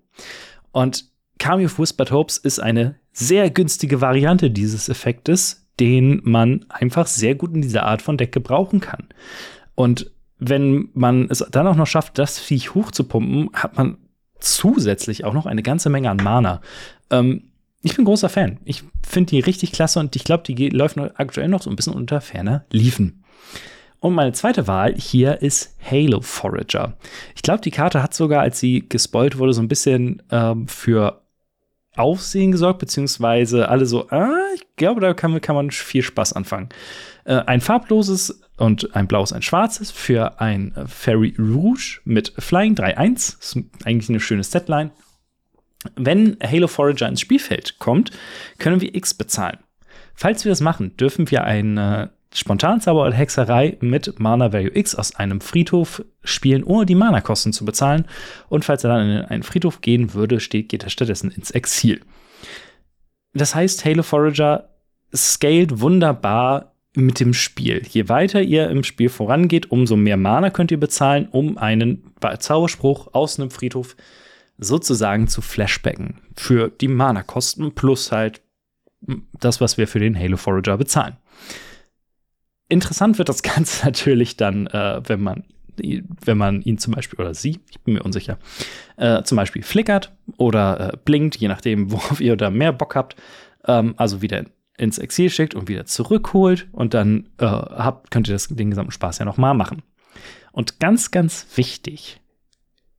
Und 0.72 1.10
Kami 1.38 1.64
of 1.64 1.78
Whispered 1.78 2.10
Hopes 2.10 2.38
ist 2.38 2.60
eine 2.60 2.96
sehr 3.12 3.50
günstige 3.50 4.00
Variante 4.00 4.50
dieses 4.50 4.88
Effektes, 4.88 5.66
den 5.80 6.20
man 6.24 6.66
einfach 6.68 7.06
sehr 7.06 7.34
gut 7.34 7.54
in 7.54 7.62
dieser 7.62 7.84
Art 7.84 8.02
von 8.02 8.16
Deck 8.16 8.32
gebrauchen 8.32 8.80
kann. 8.80 9.08
Und 9.74 10.10
wenn 10.38 10.90
man 10.92 11.28
es 11.30 11.44
dann 11.50 11.66
auch 11.66 11.76
noch 11.76 11.86
schafft, 11.86 12.18
das 12.18 12.38
Viech 12.38 12.74
hochzupumpen, 12.74 13.50
hat 13.54 13.76
man 13.76 13.98
zusätzlich 14.40 15.24
auch 15.24 15.32
noch 15.32 15.46
eine 15.46 15.62
ganze 15.62 15.90
Menge 15.90 16.10
an 16.10 16.18
Mana. 16.18 16.60
Ähm, 17.10 17.44
ich 17.82 17.94
bin 17.96 18.04
großer 18.04 18.28
Fan. 18.28 18.58
Ich 18.64 18.82
finde 19.06 19.30
die 19.30 19.40
richtig 19.40 19.72
klasse 19.72 20.00
und 20.00 20.16
ich 20.16 20.24
glaube, 20.24 20.42
die 20.42 20.68
läuft 20.70 20.98
aktuell 20.98 21.48
noch 21.48 21.62
so 21.62 21.70
ein 21.70 21.76
bisschen 21.76 21.94
unter 21.94 22.20
ferner 22.20 22.64
Liefen. 22.70 23.22
Und 24.00 24.14
meine 24.14 24.32
zweite 24.32 24.66
Wahl 24.66 24.94
hier 24.94 25.42
ist 25.42 25.76
Halo 25.88 26.20
Forager. 26.20 26.96
Ich 27.34 27.42
glaube, 27.42 27.60
die 27.60 27.70
Karte 27.70 28.02
hat 28.02 28.14
sogar, 28.14 28.42
als 28.42 28.60
sie 28.60 28.88
gespoilt 28.88 29.38
wurde, 29.38 29.52
so 29.52 29.62
ein 29.62 29.68
bisschen 29.68 30.22
ähm, 30.30 30.68
für 30.68 31.22
Aufsehen 31.96 32.52
gesorgt, 32.52 32.78
beziehungsweise 32.78 33.68
alle 33.68 33.86
so, 33.86 34.08
ah, 34.10 34.36
ich 34.54 34.66
glaube, 34.76 35.00
da 35.00 35.14
kann, 35.14 35.40
kann 35.40 35.56
man 35.56 35.70
viel 35.70 36.02
Spaß 36.02 36.34
anfangen. 36.34 36.68
Äh, 37.24 37.36
ein 37.46 37.60
farbloses 37.60 38.42
und 38.56 38.94
ein 38.96 39.06
blaues, 39.06 39.32
ein 39.32 39.42
schwarzes 39.42 39.90
für 39.90 40.40
ein 40.40 40.72
Fairy 40.86 41.34
Rouge 41.38 42.00
mit 42.04 42.32
Flying 42.38 42.74
3-1. 42.74 43.40
Ist 43.40 43.58
eigentlich 43.84 44.08
eine 44.08 44.20
schöne 44.20 44.44
Setline. 44.44 44.90
Wenn 45.94 46.36
Halo 46.42 46.66
Forager 46.68 47.08
ins 47.08 47.20
Spielfeld 47.20 47.78
kommt, 47.78 48.10
können 48.58 48.80
wir 48.80 48.94
X 48.94 49.14
bezahlen. 49.14 49.58
Falls 50.14 50.44
wir 50.44 50.50
das 50.50 50.60
machen, 50.60 50.96
dürfen 50.96 51.30
wir 51.30 51.44
eine 51.44 52.10
Spontanzauber 52.34 53.02
oder 53.02 53.14
Hexerei 53.14 53.76
mit 53.80 54.18
Mana 54.18 54.52
Value 54.52 54.76
X 54.76 54.94
aus 54.94 55.14
einem 55.14 55.40
Friedhof 55.40 56.04
spielen, 56.24 56.64
ohne 56.64 56.86
die 56.86 56.94
Mana-Kosten 56.94 57.52
zu 57.52 57.64
bezahlen. 57.64 58.06
Und 58.48 58.64
falls 58.64 58.84
er 58.84 58.90
dann 58.90 59.08
in 59.08 59.24
einen 59.24 59.42
Friedhof 59.42 59.80
gehen 59.80 60.14
würde, 60.14 60.40
steht, 60.40 60.68
geht 60.68 60.82
er 60.82 60.90
stattdessen 60.90 61.30
ins 61.30 61.50
Exil. 61.50 62.00
Das 63.32 63.54
heißt, 63.54 63.84
Halo 63.84 64.02
Forager 64.02 64.70
scaled 65.14 65.80
wunderbar 65.80 66.75
mit 66.96 67.20
dem 67.20 67.34
Spiel. 67.34 67.82
Je 67.88 68.08
weiter 68.08 68.42
ihr 68.42 68.70
im 68.70 68.82
Spiel 68.82 69.08
vorangeht, 69.08 69.70
umso 69.70 69.96
mehr 69.96 70.16
Mana 70.16 70.50
könnt 70.50 70.70
ihr 70.70 70.80
bezahlen, 70.80 71.28
um 71.30 71.58
einen 71.58 72.12
Zauberspruch 72.38 73.14
aus 73.14 73.38
einem 73.38 73.50
Friedhof 73.50 73.96
sozusagen 74.58 75.28
zu 75.28 75.42
flashbacken. 75.42 76.20
Für 76.34 76.70
die 76.70 76.88
Mana-Kosten 76.88 77.72
plus 77.74 78.12
halt 78.12 78.40
das, 79.38 79.60
was 79.60 79.76
wir 79.78 79.86
für 79.86 80.00
den 80.00 80.18
Halo 80.18 80.36
Forager 80.36 80.78
bezahlen. 80.78 81.16
Interessant 82.68 83.18
wird 83.18 83.28
das 83.28 83.42
Ganze 83.54 83.84
natürlich 83.84 84.36
dann, 84.36 84.66
äh, 84.68 85.02
wenn 85.04 85.22
man 85.22 85.44
wenn 85.78 86.38
man 86.38 86.62
ihn 86.62 86.78
zum 86.78 86.94
Beispiel 86.94 87.20
oder 87.20 87.34
sie, 87.34 87.60
ich 87.70 87.80
bin 87.80 87.92
mir 87.92 88.02
unsicher, 88.02 88.38
äh, 88.96 89.22
zum 89.24 89.36
Beispiel 89.36 89.62
flickert 89.62 90.12
oder 90.38 90.94
äh, 90.94 90.96
blinkt, 91.04 91.36
je 91.36 91.48
nachdem, 91.48 91.90
worauf 91.92 92.20
ihr 92.20 92.36
da 92.36 92.50
mehr 92.50 92.72
Bock 92.72 92.94
habt, 92.94 93.16
ähm, 93.66 93.94
also 93.96 94.22
wieder 94.22 94.44
ins 94.78 94.98
Exil 94.98 95.30
schickt 95.30 95.54
und 95.54 95.68
wieder 95.68 95.86
zurückholt 95.86 96.68
und 96.72 96.94
dann 96.94 97.28
äh, 97.38 97.46
habt, 97.46 98.10
könnt 98.10 98.28
ihr 98.28 98.34
das, 98.34 98.48
den 98.48 98.70
gesamten 98.70 98.92
Spaß 98.92 99.18
ja 99.18 99.24
nochmal 99.24 99.54
machen. 99.54 99.82
Und 100.52 100.80
ganz, 100.80 101.10
ganz 101.10 101.46
wichtig, 101.54 102.20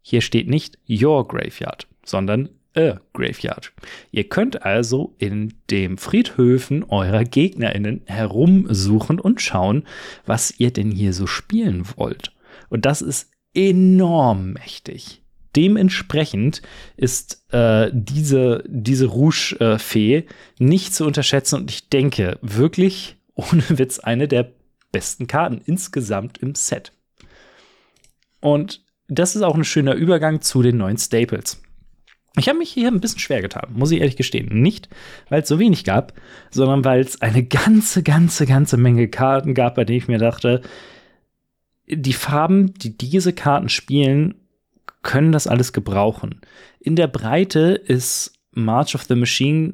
hier 0.01 0.21
steht 0.21 0.47
nicht 0.47 0.77
Your 0.89 1.27
Graveyard, 1.27 1.87
sondern 2.03 2.49
a 2.77 2.99
Graveyard. 3.13 3.73
Ihr 4.11 4.29
könnt 4.29 4.63
also 4.63 5.15
in 5.17 5.53
den 5.69 5.97
Friedhöfen 5.97 6.83
eurer 6.83 7.23
GegnerInnen 7.23 8.03
herumsuchen 8.05 9.19
und 9.19 9.41
schauen, 9.41 9.83
was 10.25 10.53
ihr 10.59 10.71
denn 10.71 10.91
hier 10.91 11.13
so 11.13 11.27
spielen 11.27 11.83
wollt. 11.95 12.31
Und 12.69 12.85
das 12.85 13.01
ist 13.01 13.31
enorm 13.53 14.53
mächtig. 14.53 15.23
Dementsprechend 15.57 16.61
ist 16.97 17.43
äh, 17.51 17.89
diese, 17.91 18.63
diese 18.67 19.07
Rouge-Fee 19.07 20.25
nicht 20.59 20.93
zu 20.93 21.03
unterschätzen 21.03 21.55
und 21.55 21.71
ich 21.71 21.89
denke 21.89 22.37
wirklich, 22.43 23.17
ohne 23.33 23.63
Witz, 23.69 23.97
eine 23.97 24.27
der 24.27 24.51
besten 24.91 25.25
Karten 25.25 25.59
insgesamt 25.65 26.37
im 26.37 26.53
Set. 26.53 26.93
Und 28.39 28.85
das 29.07 29.35
ist 29.35 29.41
auch 29.41 29.55
ein 29.55 29.63
schöner 29.63 29.95
Übergang 29.95 30.41
zu 30.41 30.61
den 30.61 30.77
neuen 30.77 30.97
Staples. 30.97 31.59
Ich 32.37 32.47
habe 32.47 32.59
mich 32.59 32.69
hier 32.69 32.89
ein 32.89 33.01
bisschen 33.01 33.19
schwer 33.19 33.41
getan, 33.41 33.71
muss 33.73 33.89
ich 33.89 33.99
ehrlich 33.99 34.15
gestehen. 34.15 34.61
Nicht, 34.61 34.89
weil 35.29 35.41
es 35.41 35.47
so 35.47 35.57
wenig 35.57 35.83
gab, 35.85 36.13
sondern 36.51 36.85
weil 36.85 37.01
es 37.01 37.19
eine 37.19 37.43
ganze, 37.43 38.03
ganze, 38.03 38.45
ganze 38.45 38.77
Menge 38.77 39.07
Karten 39.07 39.55
gab, 39.55 39.73
bei 39.73 39.85
denen 39.85 39.97
ich 39.97 40.07
mir 40.07 40.19
dachte, 40.19 40.61
die 41.87 42.13
Farben, 42.13 42.75
die 42.75 42.95
diese 42.95 43.33
Karten 43.33 43.69
spielen, 43.69 44.35
können 45.07 45.31
das 45.31 45.47
alles 45.47 45.71
gebrauchen. 45.71 46.41
In 46.79 46.97
der 46.97 47.07
Breite 47.07 47.71
ist 47.71 48.33
March 48.51 48.93
of 48.93 49.05
the 49.05 49.15
Machine, 49.15 49.73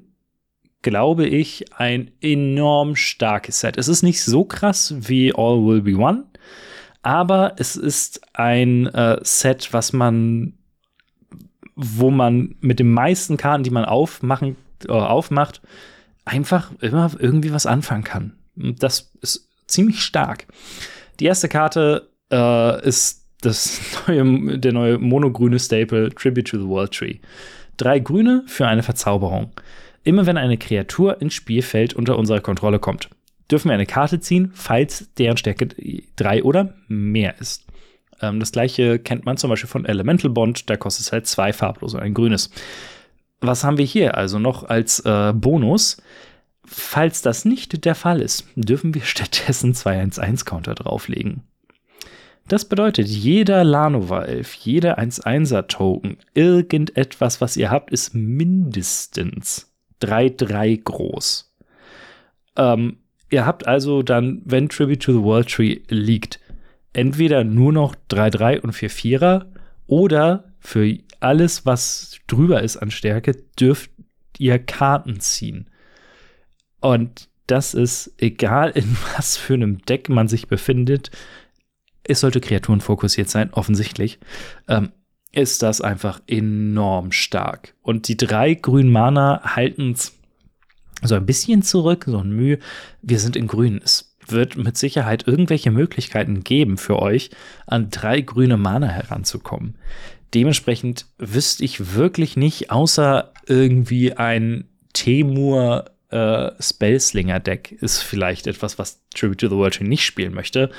glaube 0.84 1.26
ich, 1.26 1.66
ein 1.74 2.12
enorm 2.22 2.96
starkes 2.96 3.60
Set. 3.60 3.78
Es 3.78 3.88
ist 3.88 4.04
nicht 4.04 4.24
so 4.24 4.46
krass 4.46 4.94
wie 4.98 5.34
All 5.34 5.66
Will 5.66 5.82
Be 5.82 5.96
One, 5.96 6.26
aber 7.02 7.56
es 7.58 7.76
ist 7.76 8.22
ein 8.34 8.86
äh, 8.88 9.18
Set, 9.24 9.74
was 9.74 9.92
man 9.92 10.54
wo 11.76 12.12
man 12.12 12.54
mit 12.60 12.78
den 12.78 12.92
meisten 12.92 13.36
Karten, 13.36 13.64
die 13.64 13.72
man 13.72 13.86
aufmachen, 13.86 14.56
äh, 14.88 14.92
aufmacht, 14.92 15.64
einfach 16.24 16.72
immer 16.80 17.10
irgendwie 17.18 17.52
was 17.52 17.66
anfangen 17.66 18.04
kann. 18.04 18.34
Das 18.56 19.12
ist 19.22 19.50
ziemlich 19.66 20.04
stark. 20.04 20.46
Die 21.20 21.26
erste 21.26 21.50
Karte 21.50 22.12
äh, 22.32 22.88
ist 22.88 23.23
das 23.46 23.82
neue, 24.08 24.60
der 24.60 24.74
neue 24.74 24.98
monogrüne 24.98 25.60
Staple 25.60 26.10
Tribute 26.14 26.48
to 26.48 26.58
the 26.58 26.68
World 26.68 26.92
Tree. 26.92 27.18
Drei 27.78 28.00
Grüne 28.00 28.44
für 28.48 28.68
eine 28.68 28.84
Verzauberung. 28.84 29.52
Immer 30.04 30.26
wenn 30.26 30.38
eine 30.38 30.58
Kreatur 30.58 31.22
ins 31.22 31.34
Spielfeld 31.34 31.94
unter 31.94 32.18
unserer 32.18 32.42
Kontrolle 32.42 32.80
kommt, 32.80 33.10
dürfen 33.50 33.70
wir 33.70 33.76
eine 33.76 33.86
Karte 33.86 34.20
ziehen, 34.20 34.52
falls 34.54 35.10
deren 35.18 35.38
Stärke 35.38 35.70
drei 36.16 36.44
oder 36.44 36.76
mehr 36.88 37.40
ist. 37.40 37.66
Ähm, 38.22 38.40
das 38.40 38.52
gleiche 38.52 39.00
kennt 39.00 39.26
man 39.26 39.38
zum 39.38 39.50
Beispiel 39.50 39.70
von 39.70 39.86
Elemental 39.86 40.30
Bond, 40.30 40.70
da 40.70 40.76
kostet 40.76 41.06
es 41.06 41.12
halt 41.12 41.28
zwei 41.28 41.54
farblose, 41.54 42.00
ein 42.00 42.14
grünes. 42.14 42.50
Was 43.42 43.64
haben 43.64 43.78
wir 43.78 43.86
hier 43.86 44.18
also 44.18 44.40
noch 44.40 44.64
als 44.64 45.00
äh, 45.02 45.34
Bonus? 45.34 45.98
Falls 46.66 47.22
das 47.22 47.44
nicht 47.44 47.84
der 47.84 47.96
Fall 47.96 48.22
ist, 48.22 48.46
dürfen 48.56 48.94
wir 48.94 49.02
stattdessen 49.06 49.74
2-1-1-Counter 49.74 50.76
drauflegen. 50.76 51.44
Das 52.48 52.66
bedeutet, 52.66 53.08
jeder 53.08 53.64
Lanova-Elf, 53.64 54.54
jeder 54.56 55.00
1-1er-Token, 55.00 56.18
irgendetwas, 56.34 57.40
was 57.40 57.56
ihr 57.56 57.72
habt, 57.72 57.92
ist 57.92 58.14
mindestens 58.14 59.74
3-3 60.02 60.84
groß. 60.84 61.54
Ähm, 62.58 62.98
ihr 63.30 63.46
habt 63.46 63.66
also 63.66 64.04
dann, 64.04 64.42
wenn 64.46 64.70
Tribute 64.70 65.02
to 65.02 65.14
the 65.14 65.24
World 65.24 65.50
Tree 65.50 65.80
liegt, 65.88 66.40
entweder 66.92 67.44
nur 67.44 67.72
noch 67.72 67.96
3-3 68.10 68.60
und 68.60 68.74
4-4er 68.74 69.46
oder 69.88 70.54
für 70.60 70.98
alles, 71.20 71.66
was 71.66 72.20
drüber 72.28 72.62
ist 72.62 72.78
an 72.78 72.92
Stärke, 72.92 73.36
dürft 73.60 73.92
ihr 74.38 74.60
Karten 74.60 75.20
ziehen. 75.20 75.70
Und 76.82 77.30
das 77.48 77.74
ist 77.74 78.14
egal, 78.18 78.70
in 78.76 78.96
was 79.16 79.38
für 79.38 79.54
einem 79.54 79.80
Deck 79.80 80.10
man 80.10 80.28
sich 80.28 80.48
befindet. 80.48 81.12
Es 82.06 82.20
sollte 82.20 82.42
Kreaturen 82.42 82.82
fokussiert 82.82 83.30
sein, 83.30 83.54
offensichtlich. 83.54 84.20
Ähm, 84.68 84.92
ist 85.32 85.64
das 85.64 85.82
einfach 85.82 86.22
enorm 86.28 87.12
stark. 87.12 87.74
Und 87.82 88.08
die 88.08 88.18
drei 88.18 88.54
grünen 88.54 88.92
Mana 88.92 89.42
halten 89.56 89.92
es 89.92 90.14
so 91.02 91.16
ein 91.16 91.26
bisschen 91.26 91.64
zurück, 91.64 92.06
so 92.08 92.20
ein 92.20 92.32
Mühe. 92.32 92.60
Wir 93.02 93.20
sind 93.20 93.36
in 93.36 93.48
grün. 93.48 93.82
Es 93.84 94.16
wird 94.28 94.56
mit 94.58 94.78
Sicherheit 94.78 95.28
irgendwelche 95.28 95.72
Möglichkeiten 95.72 96.44
geben 96.44 96.78
für 96.78 97.00
euch, 97.00 97.32
an 97.66 97.90
drei 97.90 98.22
grüne 98.22 98.58
Mana 98.58 98.88
heranzukommen. 98.88 99.76
Dementsprechend 100.34 101.08
wüsste 101.18 101.64
ich 101.64 101.94
wirklich 101.94 102.38
nicht, 102.38 102.72
außer 102.72 103.34
irgendwie 103.48 104.14
ein 104.14 104.66
Temur 104.94 105.86
äh, 106.10 106.52
Spellslinger 106.60 107.40
Deck 107.40 107.72
ist 107.72 108.02
vielleicht 108.02 108.48
etwas, 108.48 108.80
was 108.80 109.02
Tribute 109.14 109.40
to 109.40 109.50
the 109.50 109.56
World 109.56 109.76
Tree 109.76 109.84
nicht 109.84 110.06
spielen 110.06 110.34
möchte. 110.34 110.70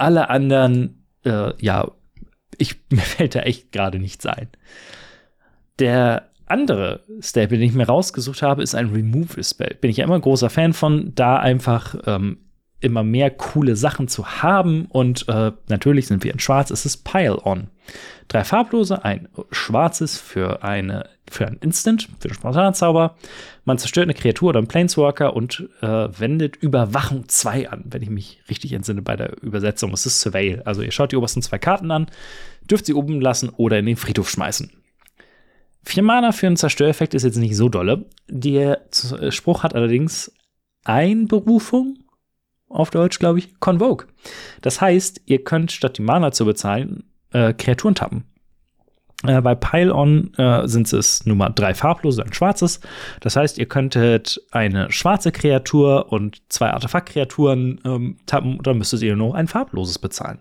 Alle 0.00 0.30
anderen, 0.30 1.04
äh, 1.24 1.52
ja, 1.62 1.90
ich, 2.58 2.76
mir 2.90 3.00
fällt 3.00 3.34
da 3.34 3.40
echt 3.40 3.72
gerade 3.72 3.98
nichts 3.98 4.26
ein. 4.26 4.48
Der 5.78 6.30
andere 6.46 7.04
Staple, 7.20 7.58
den 7.58 7.68
ich 7.68 7.74
mir 7.74 7.86
rausgesucht 7.86 8.42
habe, 8.42 8.62
ist 8.62 8.74
ein 8.74 8.90
Removal 8.90 9.42
Spell. 9.44 9.76
Bin 9.80 9.90
ich 9.90 9.98
ja 9.98 10.04
immer 10.04 10.18
großer 10.18 10.50
Fan 10.50 10.72
von, 10.72 11.14
da 11.14 11.36
einfach 11.36 11.94
ähm, 12.06 12.38
immer 12.80 13.02
mehr 13.02 13.30
coole 13.30 13.76
Sachen 13.76 14.08
zu 14.08 14.42
haben. 14.42 14.86
Und 14.86 15.28
äh, 15.28 15.52
natürlich 15.68 16.06
sind 16.06 16.24
wir 16.24 16.32
in 16.32 16.38
Schwarz. 16.38 16.70
Es 16.70 16.86
ist 16.86 17.04
Pile 17.04 17.44
On. 17.44 17.68
Drei 18.28 18.44
farblose, 18.44 19.04
ein 19.04 19.28
schwarzes 19.50 20.18
für 20.18 20.62
eine 20.62 21.08
für 21.30 21.46
ein 21.46 21.58
Instant, 21.60 22.08
für 22.18 22.28
den 22.28 22.34
Spontanzauber. 22.34 23.16
Man 23.64 23.78
zerstört 23.78 24.04
eine 24.04 24.14
Kreatur 24.14 24.50
oder 24.50 24.58
einen 24.58 24.66
Planeswalker 24.66 25.34
und 25.34 25.68
äh, 25.80 25.86
wendet 25.86 26.56
Überwachung 26.56 27.28
2 27.28 27.70
an, 27.70 27.84
wenn 27.86 28.02
ich 28.02 28.10
mich 28.10 28.42
richtig 28.48 28.72
entsinne 28.72 29.02
bei 29.02 29.16
der 29.16 29.40
Übersetzung. 29.42 29.92
Es 29.92 30.06
ist 30.06 30.20
Surveil. 30.20 30.62
Also 30.64 30.82
ihr 30.82 30.90
schaut 30.90 31.12
die 31.12 31.16
obersten 31.16 31.42
zwei 31.42 31.58
Karten 31.58 31.90
an, 31.90 32.06
dürft 32.68 32.86
sie 32.86 32.94
oben 32.94 33.20
lassen 33.20 33.48
oder 33.50 33.78
in 33.78 33.86
den 33.86 33.96
Friedhof 33.96 34.28
schmeißen. 34.28 34.72
Vier 35.82 36.02
Mana 36.02 36.32
für 36.32 36.46
einen 36.46 36.56
Zerstöreffekt 36.56 37.14
ist 37.14 37.22
jetzt 37.22 37.36
nicht 37.36 37.56
so 37.56 37.68
dolle. 37.68 38.06
Der 38.28 38.82
Spruch 39.30 39.62
hat 39.62 39.74
allerdings 39.74 40.32
Einberufung 40.84 41.98
auf 42.70 42.90
Deutsch, 42.90 43.18
glaube 43.18 43.40
ich, 43.40 43.60
Convoke. 43.60 44.06
Das 44.62 44.80
heißt, 44.80 45.20
ihr 45.26 45.44
könnt 45.44 45.72
statt 45.72 45.98
die 45.98 46.02
Mana 46.02 46.32
zu 46.32 46.46
bezahlen, 46.46 47.04
äh, 47.32 47.52
Kreaturen 47.52 47.94
tappen. 47.94 48.24
Äh, 49.26 49.42
bei 49.42 49.54
Pile-On 49.54 50.32
äh, 50.38 50.66
sind 50.66 50.90
es 50.92 51.26
Nummer 51.26 51.50
drei 51.50 51.74
farblose, 51.74 52.24
ein 52.24 52.32
schwarzes. 52.32 52.80
Das 53.20 53.36
heißt, 53.36 53.58
ihr 53.58 53.66
könntet 53.66 54.40
eine 54.50 54.90
schwarze 54.90 55.30
Kreatur 55.30 56.10
und 56.10 56.40
zwei 56.48 56.70
Artefakt-Kreaturen 56.70 57.80
ähm, 57.84 58.16
tappen, 58.24 58.58
dann 58.62 58.78
müsstet 58.78 59.02
ihr 59.02 59.16
nur 59.16 59.34
ein 59.34 59.48
farbloses 59.48 59.98
bezahlen. 59.98 60.38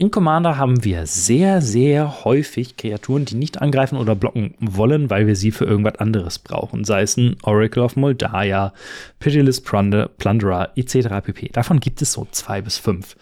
In 0.00 0.12
Commander 0.12 0.56
haben 0.56 0.84
wir 0.84 1.06
sehr, 1.06 1.60
sehr 1.60 2.24
häufig 2.24 2.76
Kreaturen, 2.76 3.24
die 3.24 3.34
nicht 3.34 3.60
angreifen 3.60 3.98
oder 3.98 4.14
blocken 4.14 4.54
wollen, 4.60 5.10
weil 5.10 5.26
wir 5.26 5.34
sie 5.34 5.50
für 5.50 5.64
irgendwas 5.64 5.96
anderes 5.96 6.38
brauchen. 6.38 6.84
Sei 6.84 7.02
es 7.02 7.16
ein 7.16 7.34
Oracle 7.42 7.82
of 7.82 7.96
Moldaya, 7.96 8.72
Pitiless 9.18 9.60
Plunderer 9.60 10.70
etc. 10.76 11.08
pp. 11.24 11.48
Davon 11.48 11.80
gibt 11.80 12.00
es 12.00 12.12
so 12.12 12.28
zwei 12.30 12.62
bis 12.62 12.78
fünf. 12.78 13.16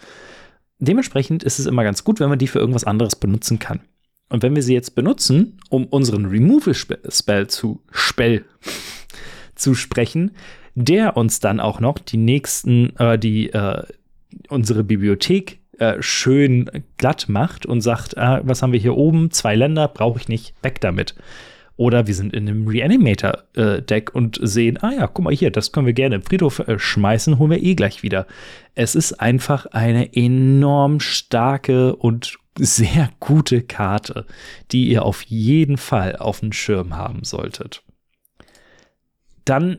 Dementsprechend 0.77 1.41
ist 1.41 1.57
es 1.57 1.65
immer 1.65 1.83
ganz 1.83 2.03
gut, 2.03 2.19
wenn 2.19 2.29
man 2.29 2.37
die 2.37 2.45
für 2.45 2.59
irgendwas 2.59 2.83
anderes 2.83 3.15
benutzen 3.15 3.57
kann. 3.57 3.79
Und 4.29 4.43
wenn 4.43 4.53
wir 4.53 4.61
sie 4.61 4.75
jetzt 4.75 4.93
benutzen, 4.93 5.57
um 5.69 5.87
unseren 5.87 6.27
Removal-Spell 6.27 7.47
zu 7.47 7.81
Spell 7.89 8.45
zu 9.55 9.73
sprechen, 9.73 10.29
der 10.75 11.17
uns 11.17 11.39
dann 11.39 11.59
auch 11.59 11.79
noch 11.79 11.97
die 11.97 12.17
nächsten, 12.17 12.95
äh, 12.97 13.17
die 13.17 13.49
äh, 13.49 13.81
unsere 14.49 14.83
Bibliothek 14.83 15.59
äh, 15.79 16.01
schön 16.01 16.69
glatt 16.97 17.29
macht 17.29 17.65
und 17.65 17.81
sagt, 17.81 18.17
ah, 18.17 18.41
was 18.43 18.61
haben 18.61 18.73
wir 18.73 18.79
hier 18.79 18.95
oben? 18.95 19.31
Zwei 19.31 19.55
Länder, 19.55 19.87
brauche 19.87 20.19
ich 20.19 20.27
nicht, 20.27 20.53
weg 20.63 20.81
damit. 20.81 21.15
Oder 21.77 22.07
wir 22.07 22.15
sind 22.15 22.33
in 22.33 22.49
einem 22.49 22.67
Reanimator-Deck 22.67 24.09
äh, 24.09 24.17
und 24.17 24.39
sehen, 24.41 24.79
ah 24.81 24.91
ja, 24.91 25.05
guck 25.05 25.23
mal 25.23 25.33
hier, 25.33 25.51
das 25.51 25.71
können 25.71 25.85
wir 25.85 25.93
gerne 25.93 26.15
im 26.15 26.23
Friedhof 26.23 26.59
äh, 26.67 26.79
schmeißen, 26.79 27.37
holen 27.37 27.51
wir 27.51 27.61
eh 27.61 27.75
gleich 27.75 28.01
wieder. 28.01 28.25
Es 28.73 28.95
ist 28.95 29.13
einfach 29.13 29.67
eine 29.67 30.15
enorm 30.15 30.99
starke 30.99 31.95
und 31.95 32.37
sehr 32.57 33.11
gute 33.19 33.61
Karte, 33.61 34.25
die 34.71 34.89
ihr 34.89 35.05
auf 35.05 35.21
jeden 35.23 35.77
Fall 35.77 36.15
auf 36.15 36.39
dem 36.39 36.51
Schirm 36.51 36.97
haben 36.97 37.23
solltet. 37.23 37.83
Dann, 39.45 39.77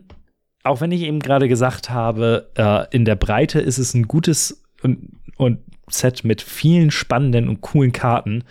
auch 0.62 0.80
wenn 0.80 0.92
ich 0.92 1.02
eben 1.02 1.18
gerade 1.18 1.48
gesagt 1.48 1.90
habe, 1.90 2.50
äh, 2.56 2.86
in 2.94 3.04
der 3.04 3.16
Breite 3.16 3.60
ist 3.60 3.78
es 3.78 3.94
ein 3.94 4.06
gutes 4.06 4.62
und, 4.82 5.10
und 5.36 5.58
Set 5.90 6.24
mit 6.24 6.42
vielen 6.42 6.90
spannenden 6.90 7.48
und 7.48 7.60
coolen 7.60 7.92
Karten 7.92 8.44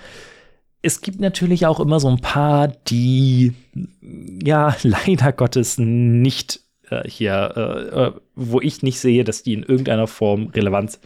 es 0.81 1.01
gibt 1.01 1.19
natürlich 1.19 1.65
auch 1.65 1.79
immer 1.79 1.99
so 1.99 2.07
ein 2.07 2.19
paar, 2.19 2.69
die 2.69 3.53
ja 4.01 4.75
leider 4.83 5.33
Gottes 5.33 5.77
nicht 5.77 6.61
äh, 6.89 7.07
hier, 7.09 7.53
äh, 7.55 8.05
äh, 8.05 8.11
wo 8.35 8.61
ich 8.61 8.83
nicht 8.83 8.99
sehe, 8.99 9.23
dass 9.23 9.43
die 9.43 9.53
in 9.53 9.63
irgendeiner 9.63 10.07
Form 10.07 10.47
Relevanz 10.47 10.99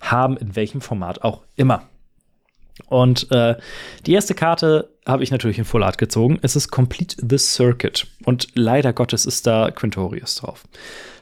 haben, 0.00 0.36
in 0.36 0.54
welchem 0.56 0.80
Format 0.80 1.22
auch 1.22 1.42
immer. 1.56 1.82
Und 2.86 3.30
äh, 3.30 3.56
die 4.06 4.12
erste 4.12 4.34
Karte 4.34 4.90
habe 5.06 5.22
ich 5.22 5.30
natürlich 5.30 5.58
in 5.58 5.64
Full 5.64 5.84
Art 5.84 5.98
gezogen. 5.98 6.38
Es 6.42 6.56
ist 6.56 6.70
Complete 6.70 7.16
the 7.28 7.38
Circuit. 7.38 8.06
Und 8.24 8.48
leider 8.54 8.92
Gottes 8.92 9.26
ist 9.26 9.46
da 9.46 9.70
Quintorius 9.70 10.36
drauf. 10.36 10.64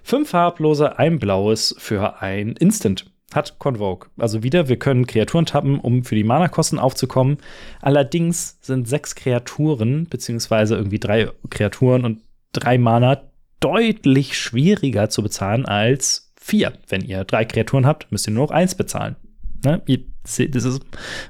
Fünf 0.03 0.31
farblose, 0.31 0.99
ein 0.99 1.19
blaues 1.19 1.75
für 1.79 2.21
ein 2.23 2.53
Instant 2.53 3.12
hat 3.35 3.59
Convoke. 3.59 4.11
Also 4.19 4.43
wieder, 4.43 4.69
wir 4.69 4.79
können 4.79 5.07
Kreaturen 5.07 5.47
tappen, 5.47 5.79
um 5.79 6.05
für 6.05 6.15
die 6.15 6.25
Mana-Kosten 6.25 6.79
aufzukommen. 6.79 7.39
Allerdings 7.81 8.59
sind 8.61 8.89
sechs 8.89 9.15
Kreaturen, 9.15 10.07
beziehungsweise 10.09 10.77
irgendwie 10.77 10.99
drei 10.99 11.31
Kreaturen 11.51 12.05
und 12.05 12.23
drei 12.53 12.79
Mana 12.79 13.23
deutlich 13.61 14.37
schwieriger 14.39 15.09
zu 15.09 15.23
bezahlen 15.23 15.67
als 15.67 16.33
vier. 16.37 16.73
Wenn 16.89 17.05
ihr 17.05 17.25
drei 17.25 17.45
Kreaturen 17.45 17.87
habt, 17.87 18.11
müsst 18.11 18.27
ihr 18.27 18.33
nur 18.33 18.47
noch 18.47 18.51
eins 18.51 18.75
bezahlen. 18.75 19.17
Ne? 19.65 19.83
Das 20.25 20.65
ist, 20.65 20.83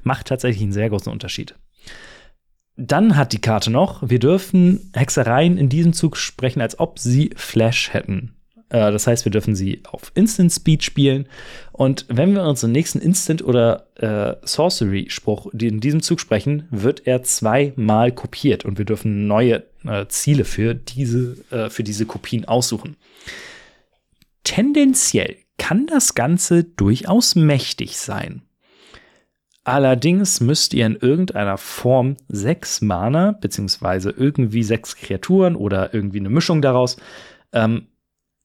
macht 0.02 0.26
tatsächlich 0.26 0.62
einen 0.62 0.72
sehr 0.72 0.88
großen 0.88 1.12
Unterschied. 1.12 1.54
Dann 2.76 3.16
hat 3.16 3.32
die 3.32 3.40
Karte 3.40 3.70
noch, 3.70 4.08
wir 4.08 4.18
dürfen 4.18 4.90
Hexereien 4.94 5.58
in 5.58 5.68
diesem 5.68 5.92
Zug 5.92 6.16
sprechen, 6.16 6.62
als 6.62 6.78
ob 6.78 6.98
sie 6.98 7.30
Flash 7.36 7.92
hätten. 7.92 8.34
Äh, 8.72 8.90
das 8.90 9.06
heißt, 9.06 9.24
wir 9.24 9.30
dürfen 9.30 9.54
sie 9.54 9.82
auf 9.90 10.10
Instant 10.14 10.50
Speed 10.50 10.82
spielen. 10.82 11.28
Und 11.72 12.06
wenn 12.08 12.34
wir 12.34 12.42
unseren 12.42 12.72
nächsten 12.72 12.98
Instant- 12.98 13.44
oder 13.44 13.86
äh, 13.96 14.34
Sorcery-Spruch 14.46 15.52
in 15.52 15.80
diesem 15.80 16.02
Zug 16.02 16.20
sprechen, 16.20 16.66
wird 16.70 17.06
er 17.06 17.22
zweimal 17.22 18.12
kopiert 18.12 18.64
und 18.64 18.78
wir 18.78 18.84
dürfen 18.84 19.26
neue 19.26 19.62
äh, 19.84 20.06
Ziele 20.08 20.44
für 20.44 20.74
diese, 20.74 21.36
äh, 21.50 21.70
für 21.70 21.84
diese 21.84 22.06
Kopien 22.06 22.46
aussuchen. 22.46 22.96
Tendenziell 24.42 25.36
kann 25.58 25.86
das 25.86 26.14
Ganze 26.14 26.64
durchaus 26.64 27.36
mächtig 27.36 27.98
sein. 27.98 28.42
Allerdings 29.64 30.40
müsst 30.40 30.74
ihr 30.74 30.86
in 30.86 30.96
irgendeiner 30.96 31.56
Form 31.56 32.16
sechs 32.26 32.80
Mana, 32.80 33.30
beziehungsweise 33.30 34.10
irgendwie 34.10 34.64
sechs 34.64 34.96
Kreaturen 34.96 35.54
oder 35.54 35.94
irgendwie 35.94 36.18
eine 36.18 36.30
Mischung 36.30 36.62
daraus, 36.62 36.96
ähm, 37.52 37.86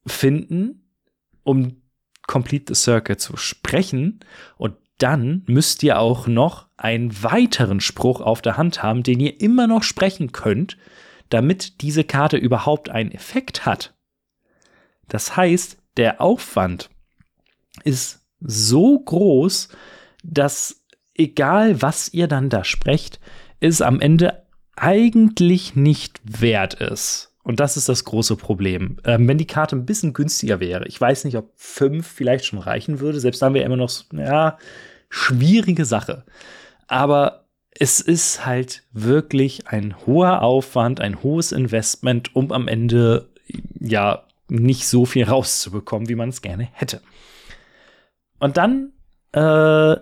finden, 0.07 0.89
um 1.43 1.81
Complete 2.25 2.73
the 2.73 2.81
Circle 2.81 3.17
zu 3.17 3.37
sprechen. 3.37 4.19
Und 4.57 4.75
dann 4.97 5.43
müsst 5.47 5.83
ihr 5.83 5.99
auch 5.99 6.27
noch 6.27 6.67
einen 6.77 7.23
weiteren 7.23 7.79
Spruch 7.79 8.21
auf 8.21 8.41
der 8.41 8.57
Hand 8.57 8.83
haben, 8.83 9.03
den 9.03 9.19
ihr 9.19 9.39
immer 9.39 9.67
noch 9.67 9.83
sprechen 9.83 10.31
könnt, 10.31 10.77
damit 11.29 11.81
diese 11.81 12.03
Karte 12.03 12.37
überhaupt 12.37 12.89
einen 12.89 13.11
Effekt 13.11 13.65
hat. 13.65 13.95
Das 15.07 15.37
heißt, 15.37 15.77
der 15.97 16.21
Aufwand 16.21 16.89
ist 17.83 18.25
so 18.39 18.99
groß, 18.99 19.69
dass 20.23 20.83
egal 21.13 21.81
was 21.81 22.13
ihr 22.13 22.27
dann 22.27 22.49
da 22.49 22.63
sprecht, 22.63 23.19
es 23.59 23.81
am 23.81 23.99
Ende 23.99 24.45
eigentlich 24.75 25.75
nicht 25.75 26.21
wert 26.23 26.75
ist. 26.75 27.33
Und 27.47 27.61
das 27.61 27.77
ist 27.77 27.87
das 27.87 28.03
große 28.03 28.35
Problem. 28.35 28.97
Ähm, 29.05 29.25
wenn 29.25 29.37
die 29.37 29.47
Karte 29.47 29.77
ein 29.77 29.85
bisschen 29.85 30.11
günstiger 30.11 30.59
wäre, 30.59 30.85
ich 30.85 30.99
weiß 30.99 31.23
nicht, 31.23 31.37
ob 31.37 31.53
fünf 31.55 32.05
vielleicht 32.05 32.43
schon 32.43 32.59
reichen 32.59 32.99
würde, 32.99 33.21
selbst 33.21 33.41
dann 33.41 33.53
wäre 33.53 33.63
immer 33.63 33.77
noch, 33.77 33.89
ja, 34.11 34.57
schwierige 35.09 35.85
Sache. 35.85 36.25
Aber 36.87 37.45
es 37.71 38.01
ist 38.01 38.45
halt 38.45 38.83
wirklich 38.91 39.69
ein 39.69 39.95
hoher 40.05 40.41
Aufwand, 40.41 40.99
ein 40.99 41.23
hohes 41.23 41.53
Investment, 41.53 42.35
um 42.35 42.51
am 42.51 42.67
Ende 42.67 43.29
ja 43.79 44.25
nicht 44.49 44.85
so 44.85 45.05
viel 45.05 45.23
rauszubekommen, 45.29 46.09
wie 46.09 46.15
man 46.15 46.27
es 46.27 46.41
gerne 46.41 46.67
hätte. 46.73 46.99
Und 48.39 48.57
dann 48.57 48.91
äh, 49.31 49.95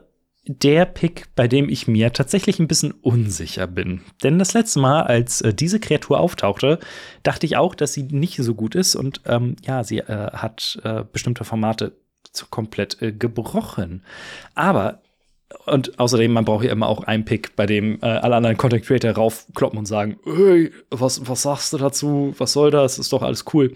der 0.47 0.85
Pick, 0.85 1.25
bei 1.35 1.47
dem 1.47 1.69
ich 1.69 1.87
mir 1.87 2.13
tatsächlich 2.13 2.59
ein 2.59 2.67
bisschen 2.67 2.91
unsicher 2.91 3.67
bin. 3.67 4.01
Denn 4.23 4.39
das 4.39 4.53
letzte 4.53 4.79
Mal, 4.79 5.03
als 5.03 5.41
äh, 5.41 5.53
diese 5.53 5.79
Kreatur 5.79 6.19
auftauchte, 6.19 6.79
dachte 7.23 7.45
ich 7.45 7.57
auch, 7.57 7.75
dass 7.75 7.93
sie 7.93 8.03
nicht 8.03 8.37
so 8.37 8.53
gut 8.53 8.75
ist 8.75 8.95
und 8.95 9.21
ähm, 9.25 9.55
ja, 9.65 9.83
sie 9.83 9.99
äh, 9.99 10.31
hat 10.31 10.79
äh, 10.83 11.03
bestimmte 11.11 11.43
Formate 11.43 11.93
komplett 12.49 13.01
äh, 13.01 13.11
gebrochen. 13.11 14.03
Aber 14.53 15.01
und 15.67 15.99
außerdem, 15.99 16.31
man 16.31 16.45
braucht 16.45 16.65
ja 16.65 16.71
immer 16.71 16.87
auch 16.87 17.03
einen 17.03 17.23
Pick, 17.23 17.55
bei 17.55 17.65
dem 17.65 17.99
äh, 18.01 18.07
alle 18.07 18.35
anderen 18.35 18.57
Content 18.57 18.83
Creator 18.83 19.11
raufkloppen 19.11 19.79
und 19.79 19.85
sagen, 19.85 20.17
was, 20.89 21.27
was 21.27 21.43
sagst 21.43 21.73
du 21.73 21.77
dazu? 21.77 22.33
Was 22.37 22.53
soll 22.53 22.71
das? 22.71 22.97
Ist 22.97 23.13
doch 23.13 23.21
alles 23.21 23.45
cool. 23.53 23.73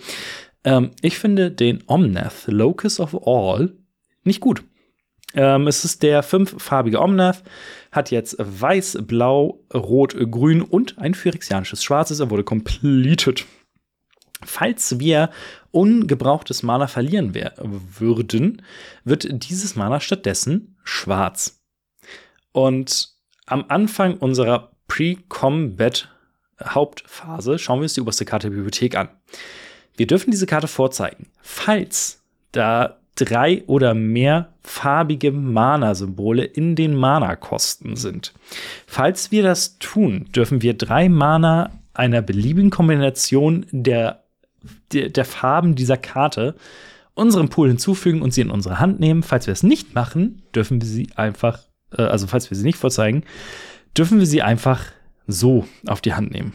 Ähm, 0.63 0.91
ich 1.01 1.19
finde 1.19 1.51
den 1.51 1.83
Omnath, 1.87 2.47
Locus 2.47 2.99
of 2.99 3.15
All, 3.25 3.73
nicht 4.23 4.39
gut. 4.41 4.63
Ähm, 5.35 5.67
es 5.67 5.85
ist 5.85 6.01
der 6.01 6.23
fünffarbige 6.23 6.99
Omnath, 6.99 7.43
hat 7.91 8.11
jetzt 8.11 8.35
weiß, 8.39 8.99
blau, 9.01 9.59
rot, 9.73 10.15
grün 10.31 10.61
und 10.61 10.97
ein 10.97 11.13
phyrexianisches 11.13 11.83
Schwarzes. 11.83 12.19
Er 12.19 12.29
wurde 12.29 12.43
completed. 12.43 13.45
Falls 14.43 14.99
wir 14.99 15.29
ungebrauchtes 15.71 16.63
Mana 16.63 16.87
verlieren 16.87 17.35
würden, 17.35 18.61
wird 19.03 19.27
dieses 19.29 19.75
Mana 19.75 19.99
stattdessen 19.99 20.77
schwarz. 20.83 21.61
Und 22.51 23.09
am 23.45 23.65
Anfang 23.67 24.17
unserer 24.17 24.71
Pre-Combat 24.87 26.09
Hauptphase 26.63 27.59
schauen 27.59 27.79
wir 27.79 27.83
uns 27.83 27.93
die 27.93 28.01
oberste 28.01 28.25
Karte 28.25 28.49
der 28.49 28.55
Bibliothek 28.55 28.95
an. 28.95 29.09
Wir 29.95 30.07
dürfen 30.07 30.31
diese 30.31 30.45
Karte 30.45 30.67
vorzeigen. 30.67 31.27
Falls 31.41 32.23
da 32.51 32.99
drei 33.19 33.63
oder 33.67 33.93
mehr 33.93 34.53
farbige 34.61 35.31
Mana-Symbole 35.31 36.43
in 36.43 36.75
den 36.75 36.95
Mana-Kosten 36.95 37.95
sind. 37.95 38.33
Falls 38.87 39.31
wir 39.31 39.43
das 39.43 39.77
tun, 39.79 40.27
dürfen 40.35 40.61
wir 40.61 40.73
drei 40.73 41.09
Mana 41.09 41.71
einer 41.93 42.21
beliebigen 42.21 42.69
Kombination 42.69 43.65
der, 43.71 44.23
der, 44.93 45.09
der 45.09 45.25
Farben 45.25 45.75
dieser 45.75 45.97
Karte 45.97 46.55
unserem 47.13 47.49
Pool 47.49 47.67
hinzufügen 47.67 48.21
und 48.21 48.33
sie 48.33 48.41
in 48.41 48.51
unsere 48.51 48.79
Hand 48.79 48.99
nehmen. 48.99 49.23
Falls 49.23 49.47
wir 49.47 49.51
es 49.51 49.63
nicht 49.63 49.93
machen, 49.93 50.41
dürfen 50.55 50.81
wir 50.81 50.87
sie 50.87 51.09
einfach, 51.15 51.59
äh, 51.97 52.03
also 52.03 52.27
falls 52.27 52.49
wir 52.49 52.57
sie 52.57 52.63
nicht 52.63 52.77
vorzeigen, 52.77 53.23
dürfen 53.97 54.19
wir 54.19 54.25
sie 54.25 54.41
einfach 54.41 54.85
so 55.27 55.65
auf 55.85 55.99
die 56.01 56.13
Hand 56.13 56.31
nehmen. 56.31 56.53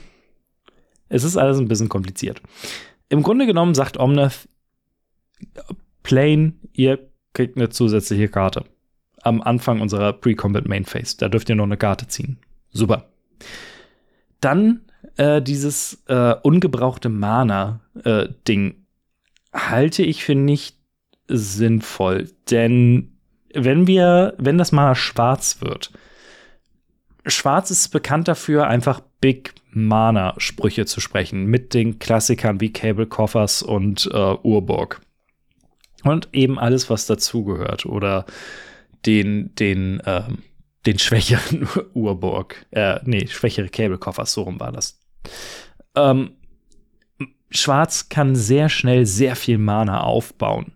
Es 1.09 1.23
ist 1.23 1.37
alles 1.37 1.59
ein 1.59 1.69
bisschen 1.69 1.91
kompliziert. 1.91 2.41
Im 3.11 3.23
Grunde 3.23 3.47
genommen 3.47 3.75
sagt 3.75 3.99
Omnath, 3.99 4.49
plain, 6.05 6.61
ihr 6.73 7.01
kriegt 7.33 7.57
eine 7.57 7.71
zusätzliche 7.71 8.29
Karte. 8.29 8.65
Am 9.23 9.43
Anfang 9.43 9.81
unserer 9.81 10.13
Pre-Combat 10.13 10.69
Main 10.69 10.85
Phase. 10.85 11.17
Da 11.19 11.29
dürft 11.29 11.49
ihr 11.49 11.57
noch 11.57 11.65
eine 11.65 11.77
Karte 11.77 12.07
ziehen. 12.07 12.39
Super. 12.71 13.09
Dann 14.41 14.83
äh, 15.17 15.43
dieses 15.43 16.05
äh, 16.07 16.35
ungebrauchte 16.43 17.09
Mana-Ding 17.09 18.71
äh, 18.71 18.75
halte 19.59 20.03
ich 20.03 20.23
für 20.23 20.35
nicht 20.35 20.77
sinnvoll. 21.27 22.31
Denn 22.51 23.17
wenn 23.55 23.87
wir, 23.87 24.35
wenn 24.39 24.59
das 24.59 24.73
Mana 24.73 24.95
schwarz 24.95 25.61
wird, 25.61 25.91
Schwarz 27.27 27.71
ist 27.71 27.89
bekannt 27.89 28.29
dafür, 28.29 28.67
einfach 28.67 29.01
Big 29.21 29.55
Mana-Sprüche 29.71 30.85
zu 30.85 31.01
sprechen, 31.01 31.47
mit 31.47 31.73
den 31.73 31.99
Klassikern 31.99 32.61
wie 32.61 32.73
Cable 32.73 33.07
Coffers 33.07 33.63
und 33.63 34.11
äh, 34.13 34.35
Urburg. 34.43 35.01
Und 36.05 36.29
eben 36.33 36.59
alles, 36.59 36.91
was 36.91 37.07
dazugehört. 37.07 37.87
Oder 37.87 38.27
den, 39.07 39.55
den, 39.57 40.03
ähm, 40.07 40.39
den 40.87 40.99
schwächeren 40.99 41.67
Urburg. 41.95 42.67
Äh, 42.71 43.01
nee, 43.05 43.27
schwächere 43.27 43.69
Cablecoffer, 43.69 44.27
so 44.27 44.43
rum 44.43 44.61
war 44.61 44.73
das. 44.73 45.01
Ähm, 45.95 46.33
Schwarz 47.51 48.09
kann 48.09 48.35
sehr 48.35 48.69
schnell 48.69 49.07
sehr 49.07 49.37
viel 49.37 49.59
Mana 49.59 50.01
aufbauen. 50.01 50.73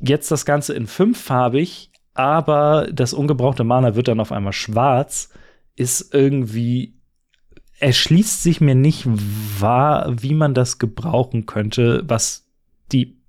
Jetzt 0.00 0.30
das 0.30 0.44
Ganze 0.44 0.74
in 0.74 0.86
fünffarbig, 0.86 1.90
aber 2.14 2.88
das 2.92 3.12
ungebrauchte 3.12 3.64
Mana 3.64 3.94
wird 3.94 4.08
dann 4.08 4.20
auf 4.20 4.32
einmal 4.32 4.52
schwarz, 4.52 5.30
ist 5.76 6.14
irgendwie 6.14 7.00
erschließt 7.80 8.42
sich 8.42 8.60
mir 8.60 8.74
nicht 8.74 9.06
wahr, 9.06 10.14
wie 10.20 10.34
man 10.34 10.54
das 10.54 10.78
gebrauchen 10.78 11.46
könnte, 11.46 12.02
was 12.06 12.46
die 12.92 13.19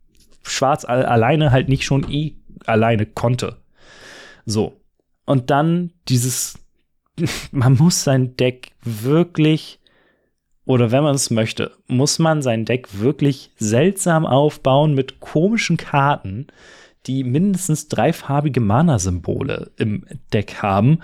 Schwarz 0.44 0.86
alleine 0.86 1.52
halt 1.52 1.70
nicht 1.70 1.84
schon 1.84 2.10
eh 2.12 2.36
alleine 2.66 3.06
konnte. 3.06 3.58
So. 4.46 4.82
Und 5.26 5.50
dann 5.50 5.92
dieses, 6.08 6.60
man 7.52 7.74
muss 7.74 8.04
sein 8.04 8.36
Deck 8.36 8.72
wirklich, 8.84 9.80
oder 10.66 10.92
wenn 10.92 11.04
man 11.04 11.16
es 11.16 11.30
möchte, 11.32 11.72
muss 11.88 12.20
man 12.20 12.42
sein 12.42 12.66
Deck 12.66 13.00
wirklich 13.00 13.52
seltsam 13.58 14.26
aufbauen 14.26 14.94
mit 14.94 15.20
komischen 15.20 15.78
Karten, 15.78 16.48
die 17.08 17.24
mindestens 17.24 17.88
dreifarbige 17.88 18.60
Mana-Symbole 18.60 19.72
im 19.78 20.06
Deck 20.34 20.62
haben, 20.62 21.00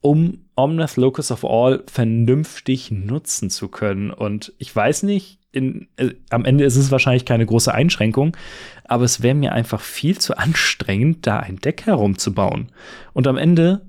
um 0.00 0.46
Omnath 0.56 0.96
Locus 0.96 1.30
of 1.30 1.44
All 1.44 1.84
vernünftig 1.86 2.90
nutzen 2.90 3.50
zu 3.50 3.68
können. 3.68 4.10
Und 4.10 4.52
ich 4.58 4.74
weiß 4.74 5.02
nicht, 5.04 5.38
in, 5.52 5.88
äh, 5.96 6.10
am 6.30 6.44
Ende 6.44 6.64
ist 6.64 6.76
es 6.76 6.90
wahrscheinlich 6.90 7.24
keine 7.24 7.46
große 7.46 7.72
Einschränkung, 7.72 8.36
aber 8.84 9.04
es 9.04 9.22
wäre 9.22 9.34
mir 9.34 9.52
einfach 9.52 9.80
viel 9.80 10.18
zu 10.18 10.36
anstrengend, 10.36 11.26
da 11.26 11.38
ein 11.38 11.56
Deck 11.56 11.86
herumzubauen. 11.86 12.72
Und 13.12 13.26
am 13.26 13.36
Ende 13.36 13.86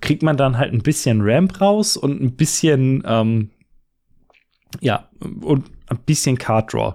kriegt 0.00 0.22
man 0.22 0.36
dann 0.36 0.56
halt 0.56 0.72
ein 0.72 0.82
bisschen 0.82 1.20
Ramp 1.22 1.60
raus 1.60 1.96
und 1.96 2.20
ein 2.22 2.36
bisschen, 2.36 3.02
ähm, 3.04 3.50
ja, 4.80 5.08
und 5.20 5.70
ein 5.88 5.98
bisschen 5.98 6.38
Card 6.38 6.72
Draw. 6.72 6.94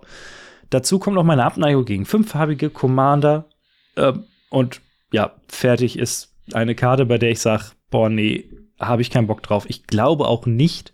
Dazu 0.69 0.99
kommt 0.99 1.15
noch 1.15 1.23
meine 1.23 1.43
Abneigung 1.43 1.85
gegen 1.85 2.05
fünffarbige 2.05 2.69
Commander. 2.69 3.49
Äh, 3.95 4.13
und 4.49 4.81
ja, 5.11 5.35
fertig 5.47 5.99
ist 5.99 6.33
eine 6.53 6.75
Karte, 6.75 7.05
bei 7.05 7.17
der 7.17 7.31
ich 7.31 7.39
sage, 7.39 7.65
boah, 7.89 8.09
nee, 8.09 8.49
habe 8.79 9.01
ich 9.01 9.09
keinen 9.09 9.27
Bock 9.27 9.43
drauf. 9.43 9.65
Ich 9.69 9.87
glaube 9.87 10.27
auch 10.27 10.45
nicht, 10.45 10.93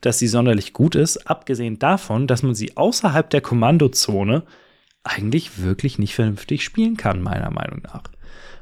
dass 0.00 0.18
sie 0.18 0.28
sonderlich 0.28 0.72
gut 0.72 0.94
ist, 0.94 1.28
abgesehen 1.28 1.78
davon, 1.78 2.26
dass 2.26 2.42
man 2.42 2.54
sie 2.54 2.76
außerhalb 2.76 3.28
der 3.30 3.40
Kommandozone 3.40 4.44
eigentlich 5.04 5.62
wirklich 5.62 5.98
nicht 5.98 6.14
vernünftig 6.14 6.64
spielen 6.64 6.96
kann, 6.96 7.22
meiner 7.22 7.50
Meinung 7.50 7.82
nach. 7.82 8.04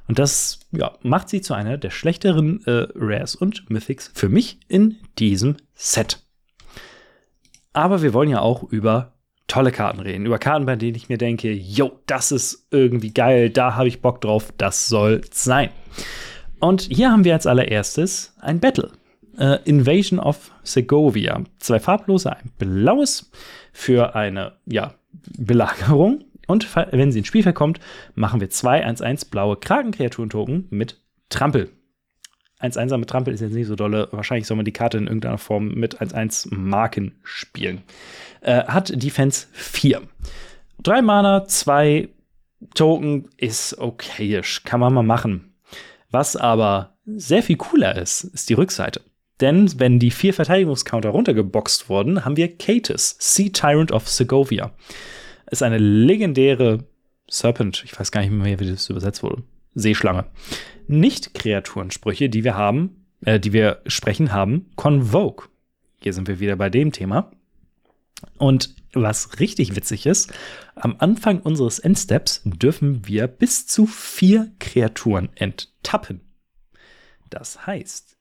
Und 0.08 0.18
das 0.18 0.60
ja, 0.70 0.92
macht 1.02 1.28
sie 1.28 1.40
zu 1.40 1.54
einer 1.54 1.78
der 1.78 1.90
schlechteren 1.90 2.64
äh, 2.66 2.86
Rares 2.94 3.34
und 3.34 3.68
Mythics 3.70 4.10
für 4.14 4.28
mich 4.28 4.60
in 4.68 4.96
diesem 5.18 5.56
Set. 5.74 6.22
Aber 7.72 8.02
wir 8.02 8.14
wollen 8.14 8.30
ja 8.30 8.40
auch 8.40 8.62
über 8.62 9.14
tolle 9.48 9.72
Karten 9.72 10.00
reden. 10.00 10.26
Über 10.26 10.38
Karten, 10.38 10.66
bei 10.66 10.76
denen 10.76 10.96
ich 10.96 11.08
mir 11.08 11.18
denke, 11.18 11.52
yo, 11.52 12.00
das 12.06 12.32
ist 12.32 12.66
irgendwie 12.70 13.12
geil, 13.12 13.50
da 13.50 13.74
habe 13.74 13.88
ich 13.88 14.00
Bock 14.00 14.20
drauf, 14.20 14.52
das 14.56 14.88
soll 14.88 15.22
sein. 15.30 15.70
Und 16.58 16.82
hier 16.82 17.10
haben 17.10 17.24
wir 17.24 17.34
als 17.34 17.46
allererstes 17.46 18.34
ein 18.40 18.60
Battle. 18.60 18.92
Äh, 19.38 19.58
Invasion 19.64 20.18
of 20.18 20.52
Segovia. 20.62 21.42
Zwei 21.58 21.78
farblose, 21.78 22.34
ein 22.34 22.50
blaues 22.58 23.30
für 23.72 24.14
eine 24.14 24.52
ja, 24.66 24.94
Belagerung. 25.36 26.24
Und 26.46 26.74
wenn 26.92 27.12
sie 27.12 27.18
ins 27.18 27.28
Spielfeld 27.28 27.56
kommt, 27.56 27.80
machen 28.14 28.40
wir 28.40 28.50
zwei 28.50 28.86
1-1 28.86 29.30
blaue 29.30 29.56
Kragenkreaturen-Token 29.56 30.68
mit 30.70 31.00
Trampel. 31.28 31.70
1-1er 32.60 32.96
mit 32.96 33.10
Trampel 33.10 33.34
ist 33.34 33.40
jetzt 33.40 33.52
nicht 33.52 33.66
so 33.66 33.76
dolle. 33.76 34.08
Wahrscheinlich 34.12 34.46
soll 34.46 34.56
man 34.56 34.64
die 34.64 34.72
Karte 34.72 34.96
in 34.96 35.06
irgendeiner 35.06 35.38
Form 35.38 35.74
mit 35.74 36.00
1-1 36.00 36.54
Marken 36.54 37.18
spielen. 37.22 37.82
Äh, 38.40 38.64
hat 38.64 38.90
Defense 39.02 39.48
4. 39.52 40.02
Drei 40.82 41.02
Mana, 41.02 41.44
zwei 41.46 42.08
Token 42.74 43.28
ist 43.36 43.78
okayisch. 43.78 44.62
Kann 44.64 44.80
man 44.80 44.94
mal 44.94 45.02
machen. 45.02 45.52
Was 46.10 46.36
aber 46.36 46.96
sehr 47.04 47.42
viel 47.42 47.56
cooler 47.56 47.96
ist, 47.96 48.24
ist 48.24 48.48
die 48.48 48.54
Rückseite. 48.54 49.02
Denn 49.40 49.78
wenn 49.78 49.98
die 49.98 50.10
vier 50.10 50.32
Verteidigungscounter 50.32 51.10
runtergeboxt 51.10 51.88
wurden, 51.88 52.24
haben 52.24 52.36
wir 52.36 52.56
Katis, 52.56 53.16
Sea 53.18 53.50
Tyrant 53.50 53.92
of 53.92 54.08
Segovia. 54.08 54.72
Ist 55.50 55.62
eine 55.62 55.78
legendäre 55.78 56.84
Serpent, 57.28 57.82
ich 57.84 57.98
weiß 57.98 58.12
gar 58.12 58.20
nicht 58.22 58.30
mehr, 58.30 58.58
wie 58.60 58.70
das 58.70 58.88
übersetzt 58.88 59.22
wurde. 59.22 59.42
Seeschlange. 59.74 60.26
Nicht-Kreaturensprüche, 60.86 62.28
die 62.28 62.44
wir 62.44 62.54
haben, 62.54 63.04
äh, 63.24 63.38
die 63.38 63.52
wir 63.52 63.82
sprechen, 63.86 64.32
haben 64.32 64.70
Convoke. 64.76 65.48
Hier 66.00 66.12
sind 66.12 66.28
wir 66.28 66.40
wieder 66.40 66.56
bei 66.56 66.70
dem 66.70 66.92
Thema. 66.92 67.30
Und 68.38 68.74
was 68.92 69.40
richtig 69.40 69.76
witzig 69.76 70.06
ist, 70.06 70.32
am 70.74 70.96
Anfang 70.98 71.40
unseres 71.40 71.78
Endsteps 71.78 72.42
dürfen 72.44 73.06
wir 73.06 73.26
bis 73.26 73.66
zu 73.66 73.86
vier 73.86 74.50
Kreaturen 74.58 75.28
enttappen. 75.34 76.22
Das 77.28 77.66
heißt, 77.66 78.15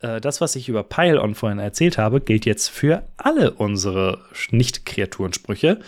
das, 0.00 0.40
was 0.40 0.56
ich 0.56 0.68
über 0.68 0.82
Pile-On 0.82 1.34
vorhin 1.34 1.58
erzählt 1.58 1.98
habe, 1.98 2.20
gilt 2.20 2.46
jetzt 2.46 2.68
für 2.68 3.02
alle 3.16 3.52
unsere 3.52 4.18
Nicht-Kreaturensprüche, 4.50 5.80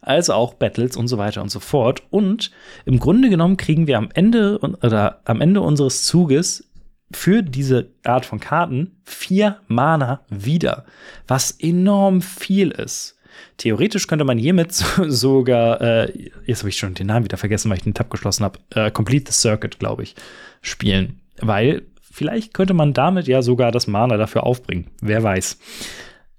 also 0.00 0.34
auch 0.34 0.54
Battles 0.54 0.96
und 0.96 1.08
so 1.08 1.16
weiter 1.16 1.42
und 1.42 1.50
so 1.50 1.60
fort. 1.60 2.02
Und 2.10 2.50
im 2.84 2.98
Grunde 2.98 3.30
genommen 3.30 3.56
kriegen 3.56 3.86
wir 3.86 3.98
am 3.98 4.08
Ende 4.14 4.58
oder 4.58 5.20
am 5.24 5.40
Ende 5.40 5.60
unseres 5.60 6.02
Zuges 6.02 6.68
für 7.12 7.42
diese 7.42 7.88
Art 8.04 8.26
von 8.26 8.40
Karten 8.40 8.96
vier 9.04 9.58
Mana 9.68 10.20
wieder, 10.28 10.84
was 11.28 11.52
enorm 11.52 12.20
viel 12.20 12.70
ist. 12.70 13.16
Theoretisch 13.56 14.06
könnte 14.06 14.24
man 14.24 14.38
hiermit 14.38 14.72
sogar, 15.06 15.80
äh, 15.80 16.30
jetzt 16.46 16.60
habe 16.60 16.68
ich 16.68 16.76
schon 16.76 16.94
den 16.94 17.06
Namen 17.06 17.24
wieder 17.24 17.36
vergessen, 17.36 17.70
weil 17.70 17.78
ich 17.78 17.84
den 17.84 17.94
Tab 17.94 18.10
geschlossen 18.10 18.44
habe, 18.44 18.58
äh, 18.74 18.90
Complete 18.90 19.30
the 19.30 19.38
Circuit, 19.38 19.78
glaube 19.78 20.02
ich, 20.02 20.14
spielen. 20.62 21.20
Weil 21.40 21.82
vielleicht 22.12 22.54
könnte 22.54 22.74
man 22.74 22.92
damit 22.92 23.26
ja 23.26 23.42
sogar 23.42 23.72
das 23.72 23.86
Mana 23.86 24.16
dafür 24.16 24.44
aufbringen. 24.44 24.90
Wer 25.00 25.22
weiß. 25.22 25.58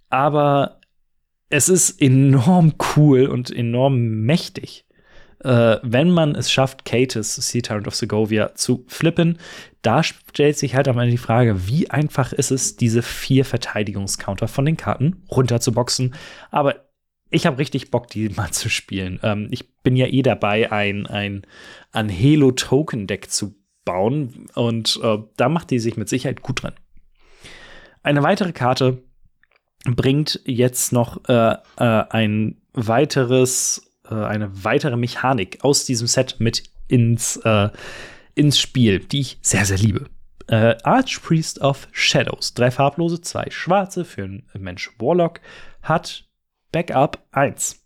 Aber 0.10 0.80
es 1.50 1.70
ist 1.70 2.02
enorm 2.02 2.74
cool 2.96 3.26
und 3.26 3.52
enorm 3.52 4.00
mächtig, 4.26 4.86
äh, 5.44 5.78
wenn 5.84 6.10
man 6.10 6.36
es 6.36 6.52
schafft, 6.52 6.86
Katis, 6.86 7.36
Sea 7.36 7.62
Tyrant 7.62 7.88
of 7.88 7.96
Segovia, 7.96 8.56
zu 8.56 8.86
flippen. 8.88 9.38
Da 9.82 10.02
stellt 10.04 10.58
sich 10.58 10.76
halt 10.76 10.88
am 10.88 10.98
Ende 10.98 11.12
die 11.12 11.18
Frage, 11.18 11.68
wie 11.68 11.90
einfach 11.90 12.34
ist 12.34 12.52
es, 12.52 12.78
diese 12.78 13.02
vier 13.02 13.44
Verteidigungscounter 13.44 14.48
von 14.48 14.66
den 14.66 14.78
Karten 14.78 15.24
runterzuboxen. 15.30 16.16
Aber 16.50 16.76
ich 17.30 17.46
habe 17.46 17.58
richtig 17.58 17.92
Bock, 17.92 18.08
die 18.08 18.30
mal 18.30 18.52
zu 18.52 18.70
spielen. 18.70 19.20
Ähm, 19.24 19.48
ich 19.52 19.76
bin 19.84 19.96
ja 19.96 20.08
eh 20.08 20.22
dabei, 20.22 20.72
ein, 20.72 21.08
ein 21.08 21.46
Anhelo-Token-Deck 21.92 23.30
zu 23.30 23.56
bauen 23.86 24.48
und 24.56 25.00
äh, 25.04 25.18
da 25.38 25.50
macht 25.50 25.72
die 25.72 25.80
sich 25.80 25.98
mit 25.98 26.10
Sicherheit 26.10 26.42
gut 26.42 26.64
drin. 26.64 26.74
Eine 28.02 28.24
weitere 28.24 28.52
Karte 28.52 29.02
bringt 29.86 30.42
jetzt 30.46 30.92
noch 30.94 31.24
äh, 31.28 31.54
äh, 31.54 31.58
ein 31.78 32.62
weiteres, 32.74 33.92
äh, 34.10 34.14
eine 34.14 34.64
weitere 34.64 34.98
Mechanik 34.98 35.64
aus 35.64 35.86
diesem 35.86 36.08
Set 36.08 36.38
mit 36.40 36.64
ins, 36.88 37.38
äh, 37.38 37.70
ins 38.36 38.60
Spiel, 38.60 39.00
die 39.00 39.22
ich 39.22 39.38
sehr, 39.42 39.66
sehr 39.66 39.78
liebe. 39.78 40.10
Äh, 40.48 40.76
Archpriest 40.84 41.62
of 41.62 41.88
Shadows, 41.92 42.54
drei 42.54 42.72
farblose, 42.72 43.22
zwei 43.22 43.50
schwarze 43.50 44.04
für 44.04 44.24
einen 44.24 44.44
Mensch 44.58 44.92
Warlock, 45.00 45.40
hat 45.82 46.26
Backup 46.72 47.26
1. 47.32 47.82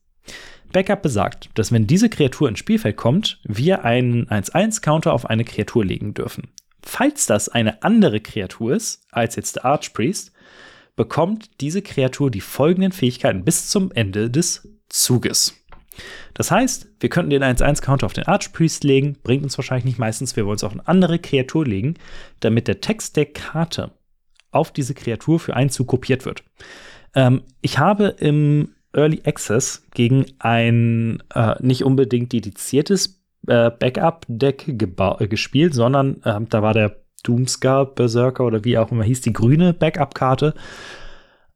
Backup 0.77 1.01
besagt, 1.01 1.49
dass 1.55 1.71
wenn 1.71 1.87
diese 1.87 2.07
Kreatur 2.07 2.47
ins 2.47 2.59
Spielfeld 2.59 2.97
kommt, 2.97 3.39
wir 3.43 3.83
einen 3.83 4.27
1-1-Counter 4.27 5.11
auf 5.11 5.25
eine 5.25 5.43
Kreatur 5.43 5.83
legen 5.83 6.13
dürfen. 6.13 6.49
Falls 6.83 7.25
das 7.25 7.49
eine 7.49 7.81
andere 7.81 8.19
Kreatur 8.19 8.75
ist, 8.75 9.01
als 9.09 9.37
jetzt 9.37 9.55
der 9.55 9.65
Archpriest, 9.65 10.33
bekommt 10.95 11.49
diese 11.61 11.81
Kreatur 11.81 12.29
die 12.29 12.41
folgenden 12.41 12.91
Fähigkeiten 12.91 13.43
bis 13.43 13.69
zum 13.69 13.91
Ende 13.91 14.29
des 14.29 14.69
Zuges. 14.87 15.55
Das 16.35 16.51
heißt, 16.51 16.89
wir 16.99 17.09
könnten 17.09 17.31
den 17.31 17.43
1-1-Counter 17.43 18.05
auf 18.05 18.13
den 18.13 18.27
Archpriest 18.27 18.83
legen, 18.83 19.17
bringt 19.23 19.41
uns 19.41 19.57
wahrscheinlich 19.57 19.85
nicht 19.85 19.97
meistens, 19.97 20.35
wir 20.35 20.45
wollen 20.45 20.57
es 20.57 20.63
auf 20.63 20.73
eine 20.73 20.87
andere 20.87 21.17
Kreatur 21.17 21.65
legen, 21.65 21.95
damit 22.39 22.67
der 22.67 22.81
Text 22.81 23.17
der 23.17 23.25
Karte 23.25 23.93
auf 24.51 24.71
diese 24.71 24.93
Kreatur 24.93 25.39
für 25.39 25.55
einen 25.55 25.71
Zug 25.71 25.87
kopiert 25.87 26.23
wird. 26.25 26.43
Ähm, 27.15 27.41
ich 27.61 27.79
habe 27.79 28.15
im 28.19 28.75
Early 28.93 29.21
Access 29.26 29.84
gegen 29.93 30.26
ein 30.39 31.21
äh, 31.34 31.56
nicht 31.60 31.84
unbedingt 31.84 32.34
dediziertes 32.34 33.21
äh, 33.47 33.71
Backup-Deck 33.71 34.67
äh, 34.67 35.28
gespielt, 35.28 35.73
sondern 35.73 36.21
äh, 36.23 36.39
da 36.50 36.62
war 36.62 36.73
der 36.73 36.97
Doomscar 37.23 37.86
Berserker 37.86 38.45
oder 38.45 38.63
wie 38.63 38.78
auch 38.78 38.91
immer 38.91 39.04
hieß, 39.04 39.21
die 39.21 39.34
grüne 39.34 39.73
Backup-Karte. 39.73 40.54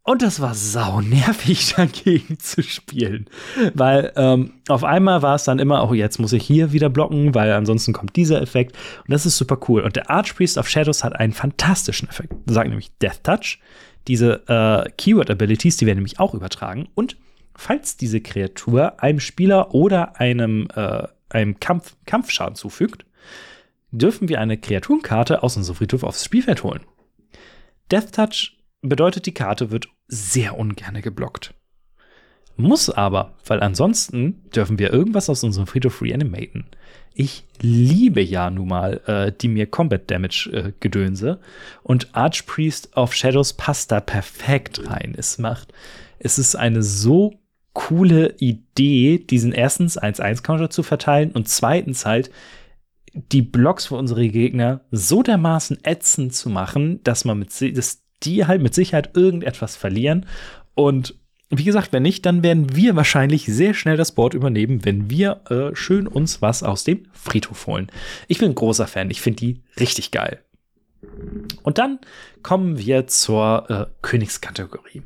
Und 0.03 0.23
das 0.23 0.41
war 0.41 0.55
sau 0.55 0.99
nervig 1.01 1.73
dagegen 1.77 2.39
zu 2.39 2.63
spielen. 2.63 3.27
Weil 3.75 4.11
ähm, 4.15 4.53
auf 4.67 4.83
einmal 4.83 5.21
war 5.21 5.35
es 5.35 5.43
dann 5.43 5.59
immer, 5.59 5.87
oh, 5.87 5.93
jetzt 5.93 6.19
muss 6.19 6.33
ich 6.33 6.43
hier 6.43 6.71
wieder 6.71 6.89
blocken, 6.89 7.35
weil 7.35 7.51
ansonsten 7.51 7.93
kommt 7.93 8.15
dieser 8.15 8.41
Effekt. 8.41 8.75
Und 9.05 9.11
das 9.11 9.25
ist 9.25 9.37
super 9.37 9.59
cool. 9.67 9.81
Und 9.81 9.95
der 9.95 10.09
Archpriest 10.09 10.57
of 10.57 10.67
Shadows 10.67 11.03
hat 11.03 11.15
einen 11.15 11.33
fantastischen 11.33 12.09
Effekt. 12.09 12.33
Sagt 12.47 12.69
nämlich 12.69 12.91
Death 12.97 13.23
Touch. 13.23 13.59
Diese 14.07 14.43
äh, 14.47 14.89
Keyword-Abilities, 14.97 15.77
die 15.77 15.85
werden 15.85 15.97
nämlich 15.97 16.19
auch 16.19 16.33
übertragen. 16.33 16.89
Und 16.95 17.17
falls 17.55 17.97
diese 17.97 18.21
Kreatur 18.21 19.01
einem 19.01 19.19
Spieler 19.19 19.73
oder 19.73 20.19
einem, 20.19 20.67
äh, 20.75 21.07
einem 21.29 21.59
Kampf, 21.59 21.95
Kampfschaden 22.05 22.55
zufügt, 22.55 23.05
dürfen 23.91 24.29
wir 24.29 24.39
eine 24.39 24.57
Kreaturenkarte 24.57 25.43
aus 25.43 25.57
unserem 25.57 25.75
Friedhof 25.75 26.03
aufs 26.03 26.25
Spielfeld 26.25 26.63
holen. 26.63 26.81
Death 27.91 28.13
Touch 28.13 28.57
bedeutet, 28.81 29.25
die 29.25 29.33
Karte 29.33 29.69
wird 29.69 29.87
sehr 30.07 30.57
ungerne 30.57 31.01
geblockt. 31.01 31.53
Muss 32.57 32.89
aber, 32.89 33.33
weil 33.45 33.61
ansonsten 33.61 34.41
dürfen 34.55 34.77
wir 34.77 34.91
irgendwas 34.91 35.29
aus 35.29 35.43
unserem 35.43 35.67
Friedhof 35.67 36.01
reanimaten. 36.01 36.65
Ich 37.13 37.43
liebe 37.59 38.21
ja 38.21 38.49
nun 38.49 38.69
mal 38.69 39.01
äh, 39.05 39.31
die 39.31 39.49
mir 39.49 39.67
Combat 39.67 40.09
Damage 40.09 40.49
äh, 40.53 40.73
Gedönse 40.79 41.39
und 41.83 42.15
Archpriest 42.15 42.95
of 42.95 43.13
Shadows 43.13 43.53
passt 43.53 43.91
da 43.91 43.99
perfekt 43.99 44.89
rein. 44.89 45.13
Es 45.17 45.37
macht, 45.37 45.73
es 46.19 46.39
ist 46.39 46.55
eine 46.55 46.83
so 46.83 47.33
coole 47.73 48.35
Idee, 48.37 49.17
diesen 49.17 49.51
erstens 49.51 49.99
1-1-Counter 49.99 50.69
zu 50.69 50.83
verteilen 50.83 51.31
und 51.31 51.47
zweitens 51.47 52.05
halt 52.05 52.31
die 53.13 53.41
Blocks 53.41 53.87
für 53.87 53.95
unsere 53.95 54.27
Gegner 54.27 54.81
so 54.91 55.21
dermaßen 55.21 55.79
ätzend 55.83 56.33
zu 56.33 56.49
machen, 56.49 57.03
dass 57.03 57.25
man 57.25 57.39
mit, 57.39 57.49
dass 57.77 58.03
die 58.23 58.45
halt 58.45 58.61
mit 58.61 58.73
Sicherheit 58.73 59.11
irgendetwas 59.15 59.75
verlieren 59.75 60.25
und 60.75 61.15
wie 61.51 61.63
gesagt, 61.63 61.91
wenn 61.91 62.03
nicht, 62.03 62.25
dann 62.25 62.43
werden 62.43 62.75
wir 62.75 62.95
wahrscheinlich 62.95 63.45
sehr 63.45 63.73
schnell 63.73 63.97
das 63.97 64.13
Board 64.13 64.33
übernehmen, 64.33 64.85
wenn 64.85 65.09
wir 65.09 65.41
äh, 65.49 65.75
schön 65.75 66.07
uns 66.07 66.41
was 66.41 66.63
aus 66.63 66.83
dem 66.83 67.05
Friedhof 67.11 67.67
holen. 67.67 67.87
Ich 68.27 68.39
bin 68.39 68.51
ein 68.51 68.55
großer 68.55 68.87
Fan, 68.87 69.11
ich 69.11 69.21
finde 69.21 69.39
die 69.39 69.61
richtig 69.79 70.11
geil. 70.11 70.39
Und 71.63 71.77
dann 71.77 71.99
kommen 72.43 72.77
wir 72.77 73.07
zur 73.07 73.69
äh, 73.69 73.85
Königskategorie. 74.01 75.01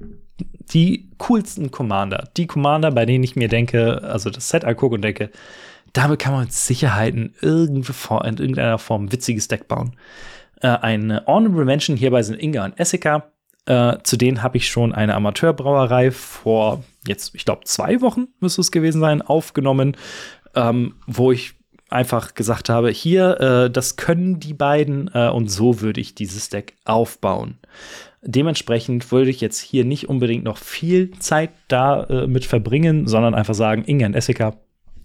Die 0.74 1.10
coolsten 1.18 1.72
Commander. 1.72 2.30
Die 2.38 2.48
Commander, 2.48 2.92
bei 2.92 3.06
denen 3.06 3.24
ich 3.24 3.36
mir 3.36 3.48
denke, 3.48 4.04
also 4.04 4.30
das 4.30 4.50
Set 4.50 4.66
angucke 4.66 4.96
und 4.96 5.02
denke, 5.02 5.32
damit 5.94 6.20
kann 6.20 6.34
man 6.34 6.44
mit 6.44 6.54
Sicherheit 6.54 7.14
in, 7.14 7.34
in 7.42 7.84
irgendeiner 7.86 8.78
Form 8.78 9.06
ein 9.06 9.12
witziges 9.12 9.48
Deck 9.48 9.68
bauen. 9.68 9.96
Äh, 10.62 10.68
eine 10.68 11.26
Honorable 11.26 11.66
Mention 11.66 11.96
hierbei 11.96 12.24
sind 12.24 12.42
Inga 12.42 12.66
und 12.66 12.80
Essica. 12.80 13.32
Äh, 13.66 13.98
zu 14.04 14.18
denen 14.18 14.44
habe 14.44 14.58
ich 14.58 14.68
schon 14.68 14.94
eine 14.94 15.16
Amateurbrauerei 15.16 16.12
vor 16.12 16.84
jetzt, 17.08 17.36
ich 17.36 17.46
glaube, 17.46 17.66
zwei 17.66 18.02
Wochen 18.02 18.28
müsste 18.40 18.62
es 18.62 18.72
gewesen 18.72 19.02
sein, 19.02 19.22
aufgenommen, 19.22 19.98
ähm, 20.56 20.96
wo 21.08 21.32
ich 21.32 21.54
einfach 21.90 22.34
gesagt 22.34 22.70
habe, 22.70 22.90
hier, 22.90 23.40
äh, 23.40 23.72
das 23.72 23.96
können 23.96 24.40
die 24.40 24.54
beiden 24.54 25.10
äh, 25.14 25.30
und 25.30 25.50
so 25.50 25.82
würde 25.82 26.02
ich 26.02 26.16
dieses 26.16 26.50
Deck 26.50 26.76
aufbauen. 26.84 27.58
Dementsprechend 28.24 29.12
würde 29.12 29.30
ich 29.30 29.40
jetzt 29.40 29.60
hier 29.60 29.86
nicht 29.86 30.10
unbedingt 30.10 30.44
noch 30.44 30.58
viel 30.58 31.12
Zeit 31.20 31.52
da 31.68 32.04
äh, 32.06 32.40
verbringen, 32.42 33.08
sondern 33.08 33.36
einfach 33.36 33.54
sagen, 33.54 33.84
Inga 33.86 34.08
und 34.08 34.16
Essica, 34.16 34.56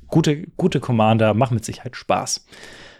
gute, 0.06 0.46
gute 0.56 0.80
Commander, 0.80 1.34
machen 1.34 1.54
mit 1.54 1.64
Sicherheit 1.64 1.96
Spaß. 1.96 2.46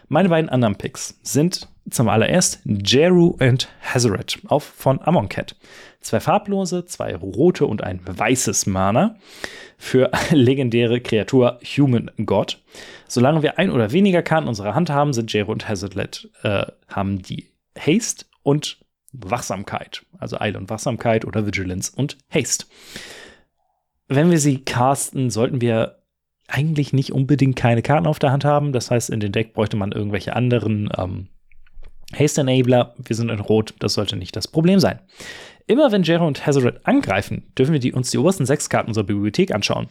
Meine 0.09 0.29
beiden 0.29 0.49
anderen 0.49 0.75
Picks 0.75 1.19
sind 1.23 1.69
zum 1.89 2.09
allererst 2.09 2.61
Jeru 2.65 3.35
und 3.39 3.69
Hazaret 3.81 4.39
auf 4.47 4.63
von 4.63 5.01
Amonkhet. 5.01 5.55
Zwei 5.99 6.19
farblose, 6.19 6.85
zwei 6.85 7.15
rote 7.15 7.65
und 7.65 7.83
ein 7.83 8.01
weißes 8.05 8.65
Mana 8.65 9.15
für 9.77 10.11
legendäre 10.31 11.01
Kreatur 11.01 11.59
Human 11.63 12.11
God. 12.25 12.61
Solange 13.07 13.41
wir 13.41 13.57
ein 13.57 13.71
oder 13.71 13.91
weniger 13.91 14.21
Karten 14.21 14.45
in 14.45 14.49
unserer 14.49 14.75
Hand 14.75 14.89
haben, 14.89 15.13
sind 15.13 15.33
Jeru 15.33 15.51
und 15.51 15.67
Hazaret 15.67 16.29
äh, 16.43 16.65
haben 16.87 17.21
die 17.21 17.47
Haste 17.77 18.25
und 18.43 18.77
Wachsamkeit. 19.11 20.03
Also 20.17 20.39
Eile 20.39 20.57
und 20.57 20.69
Wachsamkeit 20.69 21.25
oder 21.25 21.45
Vigilance 21.45 21.91
und 21.95 22.17
Haste. 22.29 22.65
Wenn 24.07 24.31
wir 24.31 24.39
sie 24.39 24.59
casten, 24.59 25.29
sollten 25.29 25.61
wir 25.61 25.97
eigentlich 26.47 26.93
nicht 26.93 27.11
unbedingt 27.11 27.55
keine 27.55 27.81
Karten 27.81 28.07
auf 28.07 28.19
der 28.19 28.31
Hand 28.31 28.45
haben. 28.45 28.73
Das 28.73 28.91
heißt, 28.91 29.09
in 29.09 29.19
den 29.19 29.31
Deck 29.31 29.53
bräuchte 29.53 29.77
man 29.77 29.91
irgendwelche 29.91 30.35
anderen 30.35 30.89
ähm, 30.97 31.27
Haste 32.17 32.41
Enabler. 32.41 32.95
Wir 33.03 33.15
sind 33.15 33.29
in 33.29 33.39
Rot, 33.39 33.73
das 33.79 33.93
sollte 33.93 34.15
nicht 34.15 34.35
das 34.35 34.47
Problem 34.47 34.79
sein. 34.79 34.99
Immer 35.67 35.91
wenn 35.91 36.03
Jero 36.03 36.27
und 36.27 36.45
Hazaret 36.45 36.85
angreifen, 36.85 37.43
dürfen 37.57 37.73
wir 37.73 37.79
die, 37.79 37.93
uns 37.93 38.11
die 38.11 38.17
obersten 38.17 38.45
sechs 38.45 38.69
Karten 38.69 38.89
unserer 38.89 39.05
Bibliothek 39.05 39.53
anschauen. 39.53 39.87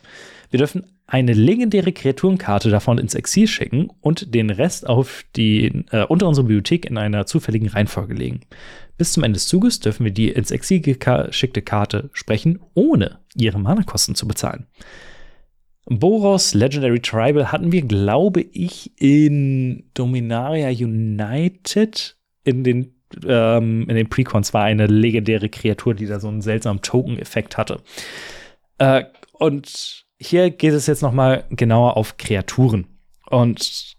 Wir 0.50 0.58
dürfen 0.58 0.84
eine 1.06 1.32
legendäre 1.32 1.92
Kreaturenkarte 1.92 2.70
davon 2.70 2.98
ins 2.98 3.14
Exil 3.14 3.46
schicken 3.46 3.88
und 4.00 4.34
den 4.34 4.50
Rest 4.50 4.86
auf 4.86 5.24
die, 5.36 5.84
äh, 5.90 6.04
unter 6.04 6.28
unserer 6.28 6.44
Bibliothek 6.44 6.86
in 6.86 6.98
einer 6.98 7.26
zufälligen 7.26 7.68
Reihenfolge 7.68 8.14
legen. 8.14 8.40
Bis 8.98 9.12
zum 9.12 9.22
Ende 9.22 9.36
des 9.36 9.48
Zuges 9.48 9.80
dürfen 9.80 10.04
wir 10.04 10.12
die 10.12 10.28
ins 10.28 10.50
Exil 10.50 10.80
geschickte 10.80 11.62
Karte 11.62 12.10
sprechen, 12.12 12.60
ohne 12.74 13.18
ihre 13.34 13.58
Mana-Kosten 13.58 14.14
zu 14.14 14.28
bezahlen. 14.28 14.66
Boros 15.90 16.54
Legendary 16.54 17.00
Tribal 17.00 17.50
hatten 17.50 17.72
wir, 17.72 17.82
glaube 17.82 18.42
ich, 18.42 18.92
in 19.00 19.90
Dominaria 19.92 20.68
United 20.68 22.16
in 22.44 22.62
den 22.62 22.94
ähm, 23.26 23.88
in 23.88 23.96
den 23.96 24.08
Precons 24.08 24.54
war 24.54 24.62
eine 24.62 24.86
legendäre 24.86 25.48
Kreatur, 25.48 25.94
die 25.94 26.06
da 26.06 26.20
so 26.20 26.28
einen 26.28 26.42
seltsamen 26.42 26.80
Token-Effekt 26.80 27.56
hatte. 27.58 27.82
Äh, 28.78 29.02
und 29.32 30.04
hier 30.20 30.50
geht 30.50 30.74
es 30.74 30.86
jetzt 30.86 31.02
noch 31.02 31.12
mal 31.12 31.44
genauer 31.50 31.96
auf 31.96 32.18
Kreaturen. 32.18 32.86
Und 33.28 33.96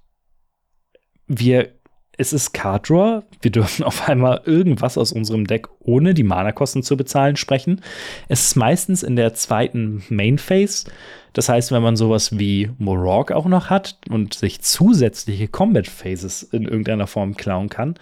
wir 1.27 1.73
es 2.17 2.33
ist 2.33 2.53
Card 2.53 2.89
Draw. 2.89 3.23
Wir 3.41 3.51
dürfen 3.51 3.83
auf 3.85 4.07
einmal 4.07 4.41
irgendwas 4.45 4.97
aus 4.97 5.11
unserem 5.11 5.47
Deck 5.47 5.67
ohne 5.79 6.13
die 6.13 6.23
Mana-Kosten 6.23 6.83
zu 6.83 6.97
bezahlen 6.97 7.35
sprechen. 7.35 7.81
Es 8.27 8.45
ist 8.45 8.55
meistens 8.55 9.03
in 9.03 9.15
der 9.15 9.33
zweiten 9.33 10.03
Main 10.09 10.37
Phase. 10.37 10.89
Das 11.33 11.47
heißt, 11.47 11.71
wenn 11.71 11.81
man 11.81 11.95
sowas 11.95 12.37
wie 12.37 12.69
Morog 12.77 13.31
auch 13.31 13.45
noch 13.45 13.69
hat 13.69 13.97
und 14.09 14.33
sich 14.33 14.61
zusätzliche 14.61 15.47
Combat 15.47 15.87
Phases 15.87 16.43
in 16.43 16.63
irgendeiner 16.63 17.07
Form 17.07 17.35
klauen 17.35 17.69
kann, 17.69 17.95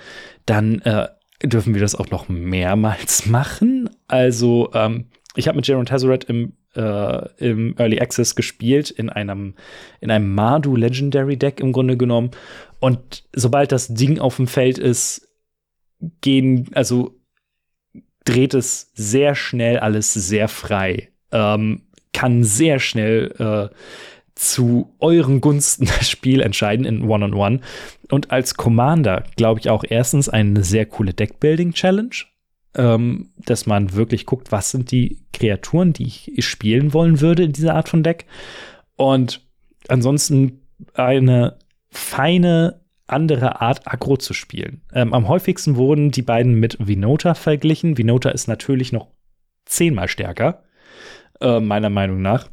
dann 0.46 0.82
äh, 0.82 1.08
dürfen 1.44 1.74
wir 1.74 1.82
das 1.82 1.96
auch 1.96 2.10
noch 2.10 2.28
mehrmals 2.28 3.26
machen. 3.28 3.90
Also, 4.08 4.72
ähm, 4.74 5.06
ich 5.36 5.48
habe 5.48 5.58
mit 5.58 5.68
Jaron 5.68 5.86
Tezzeret 5.86 6.24
im, 6.24 6.54
äh, 6.76 7.30
im 7.38 7.76
Early 7.78 8.00
Access 8.00 8.36
gespielt, 8.36 8.90
in 8.90 9.10
einem, 9.10 9.54
in 10.02 10.10
einem 10.10 10.34
Mardu 10.34 10.76
Legendary 10.76 11.38
Deck 11.38 11.60
im 11.60 11.72
Grunde 11.72 11.98
genommen. 11.98 12.32
Und 12.80 13.24
sobald 13.34 13.72
das 13.72 13.88
Ding 13.90 14.20
auf 14.20 14.38
dem 14.38 14.48
Feld 14.48 14.78
ist, 14.78 15.28
gehen, 16.22 16.70
also 16.74 17.20
dreht 18.26 18.54
es 18.54 18.92
sehr 18.94 19.36
schnell 19.36 19.80
alles 19.80 20.14
sehr 20.14 20.48
frei. 20.48 21.10
Ähm, 21.32 21.84
kann 22.14 22.44
sehr 22.44 22.80
schnell 22.80 23.34
äh, 23.38 23.76
zu 24.36 24.96
euren 25.00 25.42
Gunsten 25.42 25.86
das 25.86 26.10
Spiel 26.10 26.42
entscheiden 26.42 26.86
in 26.86 27.04
One-on-One. 27.04 27.58
-on 27.58 27.60
-One. 27.60 27.62
Und 28.12 28.32
als 28.32 28.56
Commander 28.56 29.24
glaube 29.36 29.60
ich 29.60 29.70
auch 29.70 29.84
erstens 29.88 30.30
eine 30.30 30.64
sehr 30.64 30.86
coole 30.86 31.14
Deckbuilding-Challenge, 31.14 32.16
ähm, 32.76 33.32
dass 33.38 33.66
man 33.66 33.94
wirklich 33.94 34.26
guckt, 34.26 34.52
was 34.52 34.72
sind 34.72 34.92
die 34.92 35.20
Kreaturen, 35.34 35.94
die 35.94 36.06
ich 36.06 36.46
spielen 36.46 36.94
wollen 36.94 37.22
würde 37.22 37.44
in 37.44 37.52
dieser 37.52 37.76
Art 37.76 37.90
von 37.90 38.04
Deck. 38.04 38.26
Und 38.96 39.42
ansonsten 39.88 40.62
eine 40.94 41.58
feine 41.92 42.82
andere 43.08 43.62
Art 43.62 43.92
Aggro 43.92 44.18
zu 44.18 44.34
spielen. 44.34 44.82
Ähm, 44.94 45.14
am 45.14 45.28
häufigsten 45.28 45.76
wurden 45.76 46.12
die 46.12 46.22
beiden 46.22 46.56
mit 46.56 46.78
Vinota 46.80 47.34
verglichen. 47.34 47.98
Vinota 47.98 48.30
ist 48.30 48.48
natürlich 48.48 48.92
noch 48.92 49.08
zehnmal 49.66 50.08
stärker, 50.08 50.64
äh, 51.42 51.60
meiner 51.60 51.90
Meinung 51.90 52.22
nach. 52.22 52.48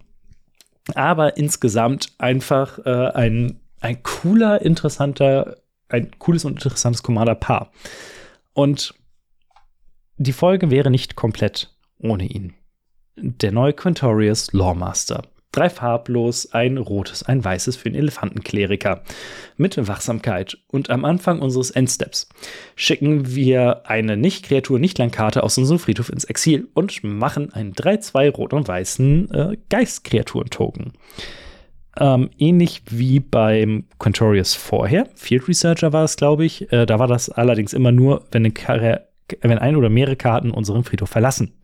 Aber 0.94 1.36
insgesamt 1.36 2.14
einfach 2.18 2.78
äh, 2.86 3.10
ein, 3.10 3.60
ein 3.80 4.02
cooler, 4.02 4.62
interessanter, 4.62 5.56
ein 5.88 6.10
cooles 6.18 6.44
und 6.44 6.52
interessantes 6.54 7.02
Commander-Paar. 7.02 7.70
Und 8.52 8.94
die 10.16 10.32
Folge 10.32 10.70
wäre 10.70 10.90
nicht 10.90 11.16
komplett 11.16 11.76
ohne 11.98 12.24
ihn. 12.24 12.54
Der 13.16 13.52
neue 13.52 13.72
Quintorius 13.72 14.52
Lawmaster 14.52 15.22
drei 15.56 15.70
farblos, 15.70 16.52
ein 16.52 16.76
rotes, 16.76 17.22
ein 17.22 17.42
weißes 17.42 17.76
für 17.76 17.90
den 17.90 17.98
Elefantenkleriker 17.98 19.02
mit 19.56 19.88
Wachsamkeit. 19.88 20.58
Und 20.68 20.90
am 20.90 21.04
Anfang 21.04 21.40
unseres 21.40 21.70
Endsteps 21.70 22.28
schicken 22.74 23.34
wir 23.34 23.88
eine 23.88 24.16
Nicht-Kreatur, 24.16 24.78
Nicht-Landkarte 24.78 25.42
aus 25.42 25.56
unserem 25.56 25.78
Friedhof 25.78 26.10
ins 26.10 26.24
Exil 26.24 26.68
und 26.74 27.02
machen 27.02 27.52
einen 27.52 27.72
3-2 27.72 28.30
rot 28.30 28.52
und 28.52 28.68
weißen 28.68 29.30
äh, 29.30 29.56
Geistkreaturen-Token. 29.70 30.92
Ähm, 31.98 32.30
ähnlich 32.36 32.82
wie 32.90 33.20
beim 33.20 33.84
Quintorius 33.98 34.54
vorher. 34.54 35.08
Field 35.14 35.48
Researcher 35.48 35.94
war 35.94 36.04
es, 36.04 36.16
glaube 36.16 36.44
ich. 36.44 36.70
Äh, 36.70 36.84
da 36.84 36.98
war 36.98 37.06
das 37.06 37.30
allerdings 37.30 37.72
immer 37.72 37.92
nur, 37.92 38.24
wenn, 38.30 38.44
eine 38.44 39.06
wenn 39.40 39.58
ein 39.58 39.76
oder 39.76 39.88
mehrere 39.88 40.16
Karten 40.16 40.50
unseren 40.50 40.84
Friedhof 40.84 41.08
verlassen. 41.08 41.54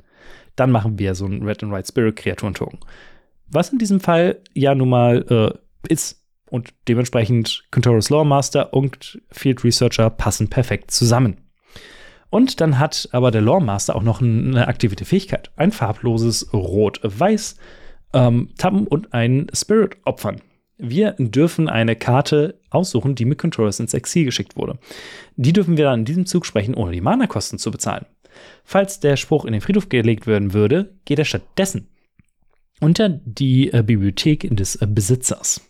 Dann 0.57 0.71
machen 0.71 0.99
wir 0.99 1.15
so 1.15 1.27
einen 1.27 1.43
Red 1.43 1.63
and 1.63 1.73
White 1.73 1.89
Spirit 1.89 2.17
Kreaturen-Token 2.17 2.79
was 3.53 3.71
in 3.71 3.79
diesem 3.79 4.01
Fall 4.01 4.41
ja 4.55 4.75
nun 4.75 4.89
mal 4.89 5.25
äh, 5.29 5.93
ist. 5.93 6.21
Und 6.51 6.71
dementsprechend 6.87 7.65
Contorus 7.71 8.11
Lawmaster 8.11 8.75
und 8.75 9.23
Field 9.31 9.65
Researcher 9.65 10.11
passen 10.11 10.49
perfekt 10.49 10.91
zusammen. 10.91 11.39
Und 12.29 12.61
dann 12.61 12.79
hat 12.79 13.09
aber 13.13 13.31
der 13.31 13.41
Lawmaster 13.41 13.97
auch 13.97 14.03
noch 14.03 14.21
eine 14.21 14.69
aktivierte 14.69 15.05
Fähigkeit. 15.05 15.51
Ein 15.57 15.73
farbloses 15.73 16.53
Rot-Weiß 16.53 17.57
ähm, 18.13 18.51
tappen 18.59 18.87
und 18.87 19.15
ein 19.15 19.47
Spirit 19.55 19.97
opfern. 20.05 20.41
Wir 20.79 21.15
dürfen 21.19 21.69
eine 21.69 21.95
Karte 21.95 22.59
aussuchen, 22.71 23.15
die 23.15 23.25
mit 23.25 23.39
Controllers 23.39 23.81
ins 23.81 23.95
Exil 23.95 24.25
geschickt 24.25 24.57
wurde. 24.57 24.79
Die 25.37 25.53
dürfen 25.53 25.77
wir 25.77 25.85
dann 25.85 26.01
in 26.01 26.05
diesem 26.05 26.27
Zug 26.27 26.45
sprechen, 26.45 26.75
ohne 26.75 26.93
die 26.93 27.01
Mana-Kosten 27.01 27.59
zu 27.59 27.71
bezahlen. 27.71 28.07
Falls 28.65 28.99
der 28.99 29.17
Spruch 29.17 29.45
in 29.45 29.53
den 29.53 29.61
Friedhof 29.61 29.89
gelegt 29.89 30.27
werden 30.27 30.55
würde, 30.55 30.95
geht 31.05 31.19
er 31.19 31.25
stattdessen 31.25 31.89
unter 32.83 33.09
die 33.09 33.73
äh, 33.73 33.83
Bibliothek 33.83 34.55
des 34.55 34.75
äh, 34.77 34.87
Besitzers. 34.89 35.61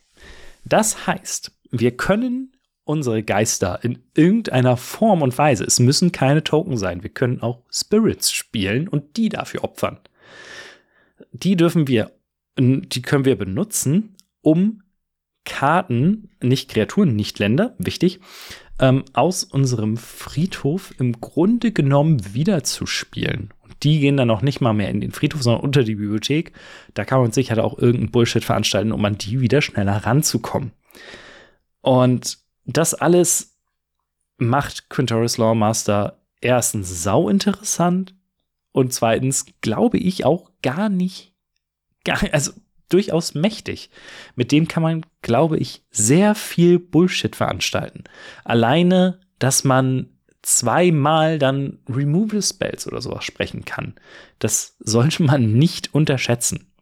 Das 0.65 1.07
heißt, 1.07 1.53
wir 1.71 1.95
können 1.97 2.53
unsere 2.85 3.23
Geister 3.23 3.81
in 3.83 3.99
irgendeiner 4.15 4.77
Form 4.79 5.21
und 5.23 5.37
Weise, 5.37 5.65
es 5.65 5.79
müssen 5.79 6.11
keine 6.11 6.43
Token 6.43 6.79
sein, 6.79 7.03
wir 7.03 7.11
können 7.11 7.41
auch 7.41 7.63
Spirits 7.71 8.33
spielen 8.33 8.89
und 8.89 9.17
die 9.17 9.29
dafür 9.29 9.63
opfern. 9.63 9.99
Die 11.33 11.55
dürfen 11.55 11.87
wir, 11.87 12.13
die 12.59 13.03
können 13.03 13.25
wir 13.25 13.37
benutzen, 13.37 14.17
um 14.41 14.83
Karten, 15.45 16.31
nicht 16.43 16.71
Kreaturen, 16.71 17.15
nicht 17.15 17.39
Länder, 17.39 17.75
wichtig, 17.79 18.21
ähm, 18.79 19.05
aus 19.13 19.45
unserem 19.45 19.97
Friedhof 19.97 20.95
im 20.99 21.21
Grunde 21.21 21.73
genommen 21.73 22.35
wieder 22.35 22.65
zu 22.65 22.87
spielen. 22.87 23.51
Und 23.61 23.62
die 23.83 24.01
gehen 24.01 24.17
dann 24.17 24.31
auch 24.31 24.43
nicht 24.43 24.61
mal 24.61 24.73
mehr 24.73 24.91
in 24.91 25.01
den 25.01 25.13
Friedhof, 25.13 25.43
sondern 25.43 25.63
unter 25.63 25.85
die 25.85 25.97
Bibliothek. 25.97 26.53
Da 26.95 27.05
kann 27.05 27.21
man 27.21 27.33
sich 27.33 27.51
halt 27.51 27.61
auch 27.61 27.79
irgendein 27.79 28.11
Bullshit 28.11 28.45
veranstalten, 28.45 28.93
um 28.93 29.05
an 29.05 29.19
die 29.19 29.41
wieder 29.41 29.63
schneller 29.63 29.97
ranzukommen. 29.97 30.73
Und 31.81 32.39
das 32.65 32.95
alles 32.95 33.57
macht 34.39 34.89
Quintoris 34.89 35.39
Lawmaster 35.39 36.19
erstens 36.41 37.03
sau 37.03 37.29
interessant 37.29 38.15
und 38.73 38.93
zweitens 38.93 39.47
glaube 39.61 39.99
ich 39.99 40.25
auch 40.25 40.51
gar 40.63 40.89
nicht, 40.89 41.33
gar, 42.05 42.19
also 42.33 42.53
durchaus 42.89 43.35
mächtig. 43.35 43.91
Mit 44.35 44.53
dem 44.53 44.69
kann 44.69 44.83
man, 44.83 45.07
glaube 45.23 45.59
ich, 45.59 45.83
sehr 45.91 46.35
viel 46.35 46.79
Bullshit 46.79 47.35
veranstalten. 47.35 48.05
Alleine, 48.45 49.21
dass 49.39 49.65
man 49.65 50.12
zweimal 50.43 51.39
dann 51.39 51.79
Removal 51.89 52.43
Spells 52.43 52.87
oder 52.87 53.01
sowas 53.01 53.25
sprechen 53.25 53.65
kann. 53.65 53.95
Das 54.39 54.77
sollte 54.81 55.23
man 55.23 55.53
nicht 55.55 55.95
unterschätzen. 55.95 56.73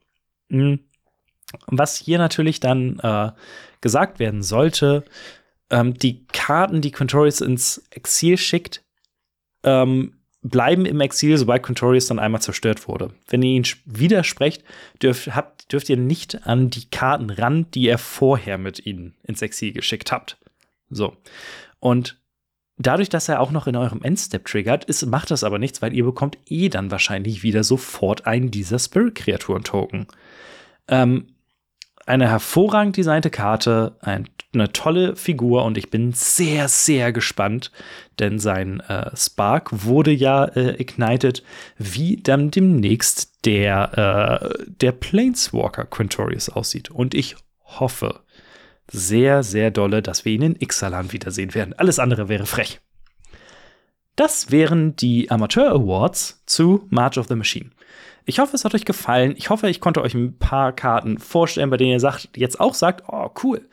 Hm. 0.51 0.81
Was 1.67 1.97
hier 1.97 2.19
natürlich 2.19 2.61
dann 2.61 2.99
äh, 3.01 3.33
gesagt 3.81 4.19
werden 4.19 4.43
sollte, 4.43 5.05
ähm, 5.71 5.95
die 5.95 6.27
Karten, 6.29 6.81
die 6.81 6.93
Quintorius 6.93 7.41
ins 7.41 7.85
Exil 7.91 8.37
schickt, 8.37 8.83
ähm, 9.65 10.15
bleiben 10.43 10.87
im 10.87 11.01
Exil, 11.01 11.37
sobald 11.37 11.63
Quintorius 11.63 12.07
dann 12.07 12.19
einmal 12.19 12.41
zerstört 12.41 12.89
wurde. 12.89 13.11
Wenn 13.29 13.43
ihr 13.43 13.57
ihn 13.57 13.67
widersprecht, 13.85 14.65
dürft, 15.03 15.35
habt, 15.35 15.71
dürft 15.73 15.89
ihr 15.89 15.97
nicht 15.97 16.47
an 16.47 16.71
die 16.71 16.89
Karten 16.89 17.31
ran, 17.31 17.67
die 17.73 17.83
ihr 17.83 17.99
vorher 17.99 18.57
mit 18.57 18.87
ihnen 18.87 19.15
ins 19.23 19.43
Exil 19.43 19.73
geschickt 19.73 20.13
habt. 20.13 20.39
So. 20.89 21.17
Und 21.79 22.20
dadurch, 22.81 23.09
dass 23.09 23.29
er 23.29 23.41
auch 23.41 23.51
noch 23.51 23.67
in 23.67 23.77
eurem 23.77 24.03
Endstep 24.03 24.47
triggert, 24.47 24.85
ist, 24.85 25.05
macht 25.07 25.31
das 25.31 25.45
aber 25.45 25.59
nichts, 25.59 25.83
weil 25.83 25.95
ihr 25.95 26.05
bekommt 26.05 26.39
eh 26.47 26.69
dann 26.69 26.91
wahrscheinlich 26.91 27.43
wieder 27.43 27.65
sofort 27.65 28.27
einen 28.27 28.51
dieser 28.51 28.79
Spirit-Kreaturen-Token. 28.79 30.07
Ähm, 30.89 31.27
eine 32.07 32.29
hervorragend 32.29 32.97
designte 32.97 33.31
Karte, 33.31 33.97
ein, 34.01 34.29
eine 34.53 34.73
tolle 34.73 35.15
Figur 35.15 35.65
und 35.65 35.79
ich 35.79 35.91
bin 35.91 36.13
sehr, 36.13 36.69
sehr 36.69 37.13
gespannt, 37.13 37.71
denn 38.19 38.39
sein 38.39 38.81
äh, 38.81 39.17
Spark 39.17 39.85
wurde 39.85 40.11
ja 40.11 40.45
äh, 40.45 40.81
ignited, 40.81 41.45
wie 41.79 42.17
dann 42.17 42.51
demnächst 42.51 43.47
der, 43.47 44.43
äh, 44.43 44.65
der 44.67 44.93
Planeswalker 44.93 45.85
Quintorius 45.85 46.49
aussieht. 46.49 46.91
Und 46.91 47.15
ich 47.15 47.37
hoffe 47.63 48.21
sehr, 48.93 49.43
sehr 49.43 49.71
dolle, 49.71 50.03
dass 50.03 50.25
wir 50.25 50.33
ihn 50.33 50.43
in 50.43 50.57
Ixalan 50.61 51.13
wiedersehen 51.13 51.55
werden. 51.55 51.75
Alles 51.77 51.99
andere 51.99 52.29
wäre 52.29 52.47
frech. 52.47 52.81
Das 54.17 54.51
wären 54.51 54.97
die 54.97 55.31
Amateur 55.31 55.71
Awards 55.71 56.43
zu 56.47 56.87
March 56.91 57.17
of 57.17 57.29
the 57.29 57.37
Machine. 57.37 57.71
Ich 58.27 58.39
hoffe, 58.39 58.55
es 58.55 58.65
hat 58.65 58.75
euch 58.75 58.85
gefallen. 58.85 59.35
Ich 59.37 59.51
hoffe, 59.51 59.69
ich 59.69 59.81
konnte 59.81 60.03
euch 60.03 60.15
ein 60.15 60.39
paar 60.39 60.73
Karten 60.73 61.19
vorstellen, 61.19 61.71
bei 61.71 61.77
denen 61.77 61.93
ihr 61.93 62.01
sagt, 62.01 62.29
jetzt 62.37 62.61
auch 62.61 62.75
sagt, 62.75 63.05
oh, 63.09 63.31
cool. 63.43 63.69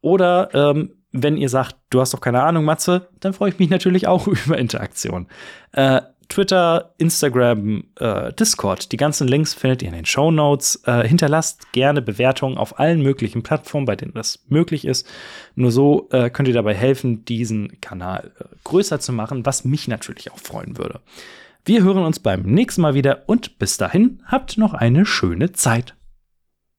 Oder 0.00 0.48
ähm, 0.54 0.92
wenn 1.12 1.36
ihr 1.36 1.48
sagt, 1.48 1.76
du 1.90 2.00
hast 2.00 2.14
doch 2.14 2.20
keine 2.20 2.42
Ahnung, 2.42 2.64
Matze, 2.64 3.08
dann 3.20 3.32
freue 3.32 3.50
ich 3.50 3.58
mich 3.58 3.70
natürlich 3.70 4.06
auch 4.06 4.26
über 4.46 4.56
Interaktion. 4.56 5.28
Äh, 5.72 6.02
Twitter, 6.30 6.94
Instagram, 6.96 7.84
äh, 7.96 8.32
Discord. 8.32 8.92
Die 8.92 8.96
ganzen 8.96 9.28
Links 9.28 9.52
findet 9.52 9.82
ihr 9.82 9.88
in 9.88 9.94
den 9.94 10.06
Show 10.06 10.30
Notes. 10.30 10.82
Äh, 10.86 11.06
hinterlasst 11.06 11.72
gerne 11.72 12.00
Bewertungen 12.00 12.56
auf 12.56 12.78
allen 12.78 13.02
möglichen 13.02 13.42
Plattformen, 13.42 13.84
bei 13.84 13.96
denen 13.96 14.14
das 14.14 14.42
möglich 14.48 14.86
ist. 14.86 15.06
Nur 15.56 15.72
so 15.72 16.08
äh, 16.12 16.30
könnt 16.30 16.48
ihr 16.48 16.54
dabei 16.54 16.74
helfen, 16.74 17.24
diesen 17.26 17.80
Kanal 17.82 18.30
äh, 18.38 18.44
größer 18.64 19.00
zu 19.00 19.12
machen, 19.12 19.44
was 19.44 19.64
mich 19.64 19.88
natürlich 19.88 20.32
auch 20.32 20.38
freuen 20.38 20.78
würde. 20.78 21.00
Wir 21.64 21.82
hören 21.82 22.04
uns 22.04 22.18
beim 22.18 22.42
nächsten 22.42 22.80
Mal 22.80 22.94
wieder 22.94 23.24
und 23.26 23.58
bis 23.58 23.76
dahin 23.76 24.22
habt 24.24 24.56
noch 24.56 24.72
eine 24.72 25.04
schöne 25.04 25.52
Zeit. 25.52 25.94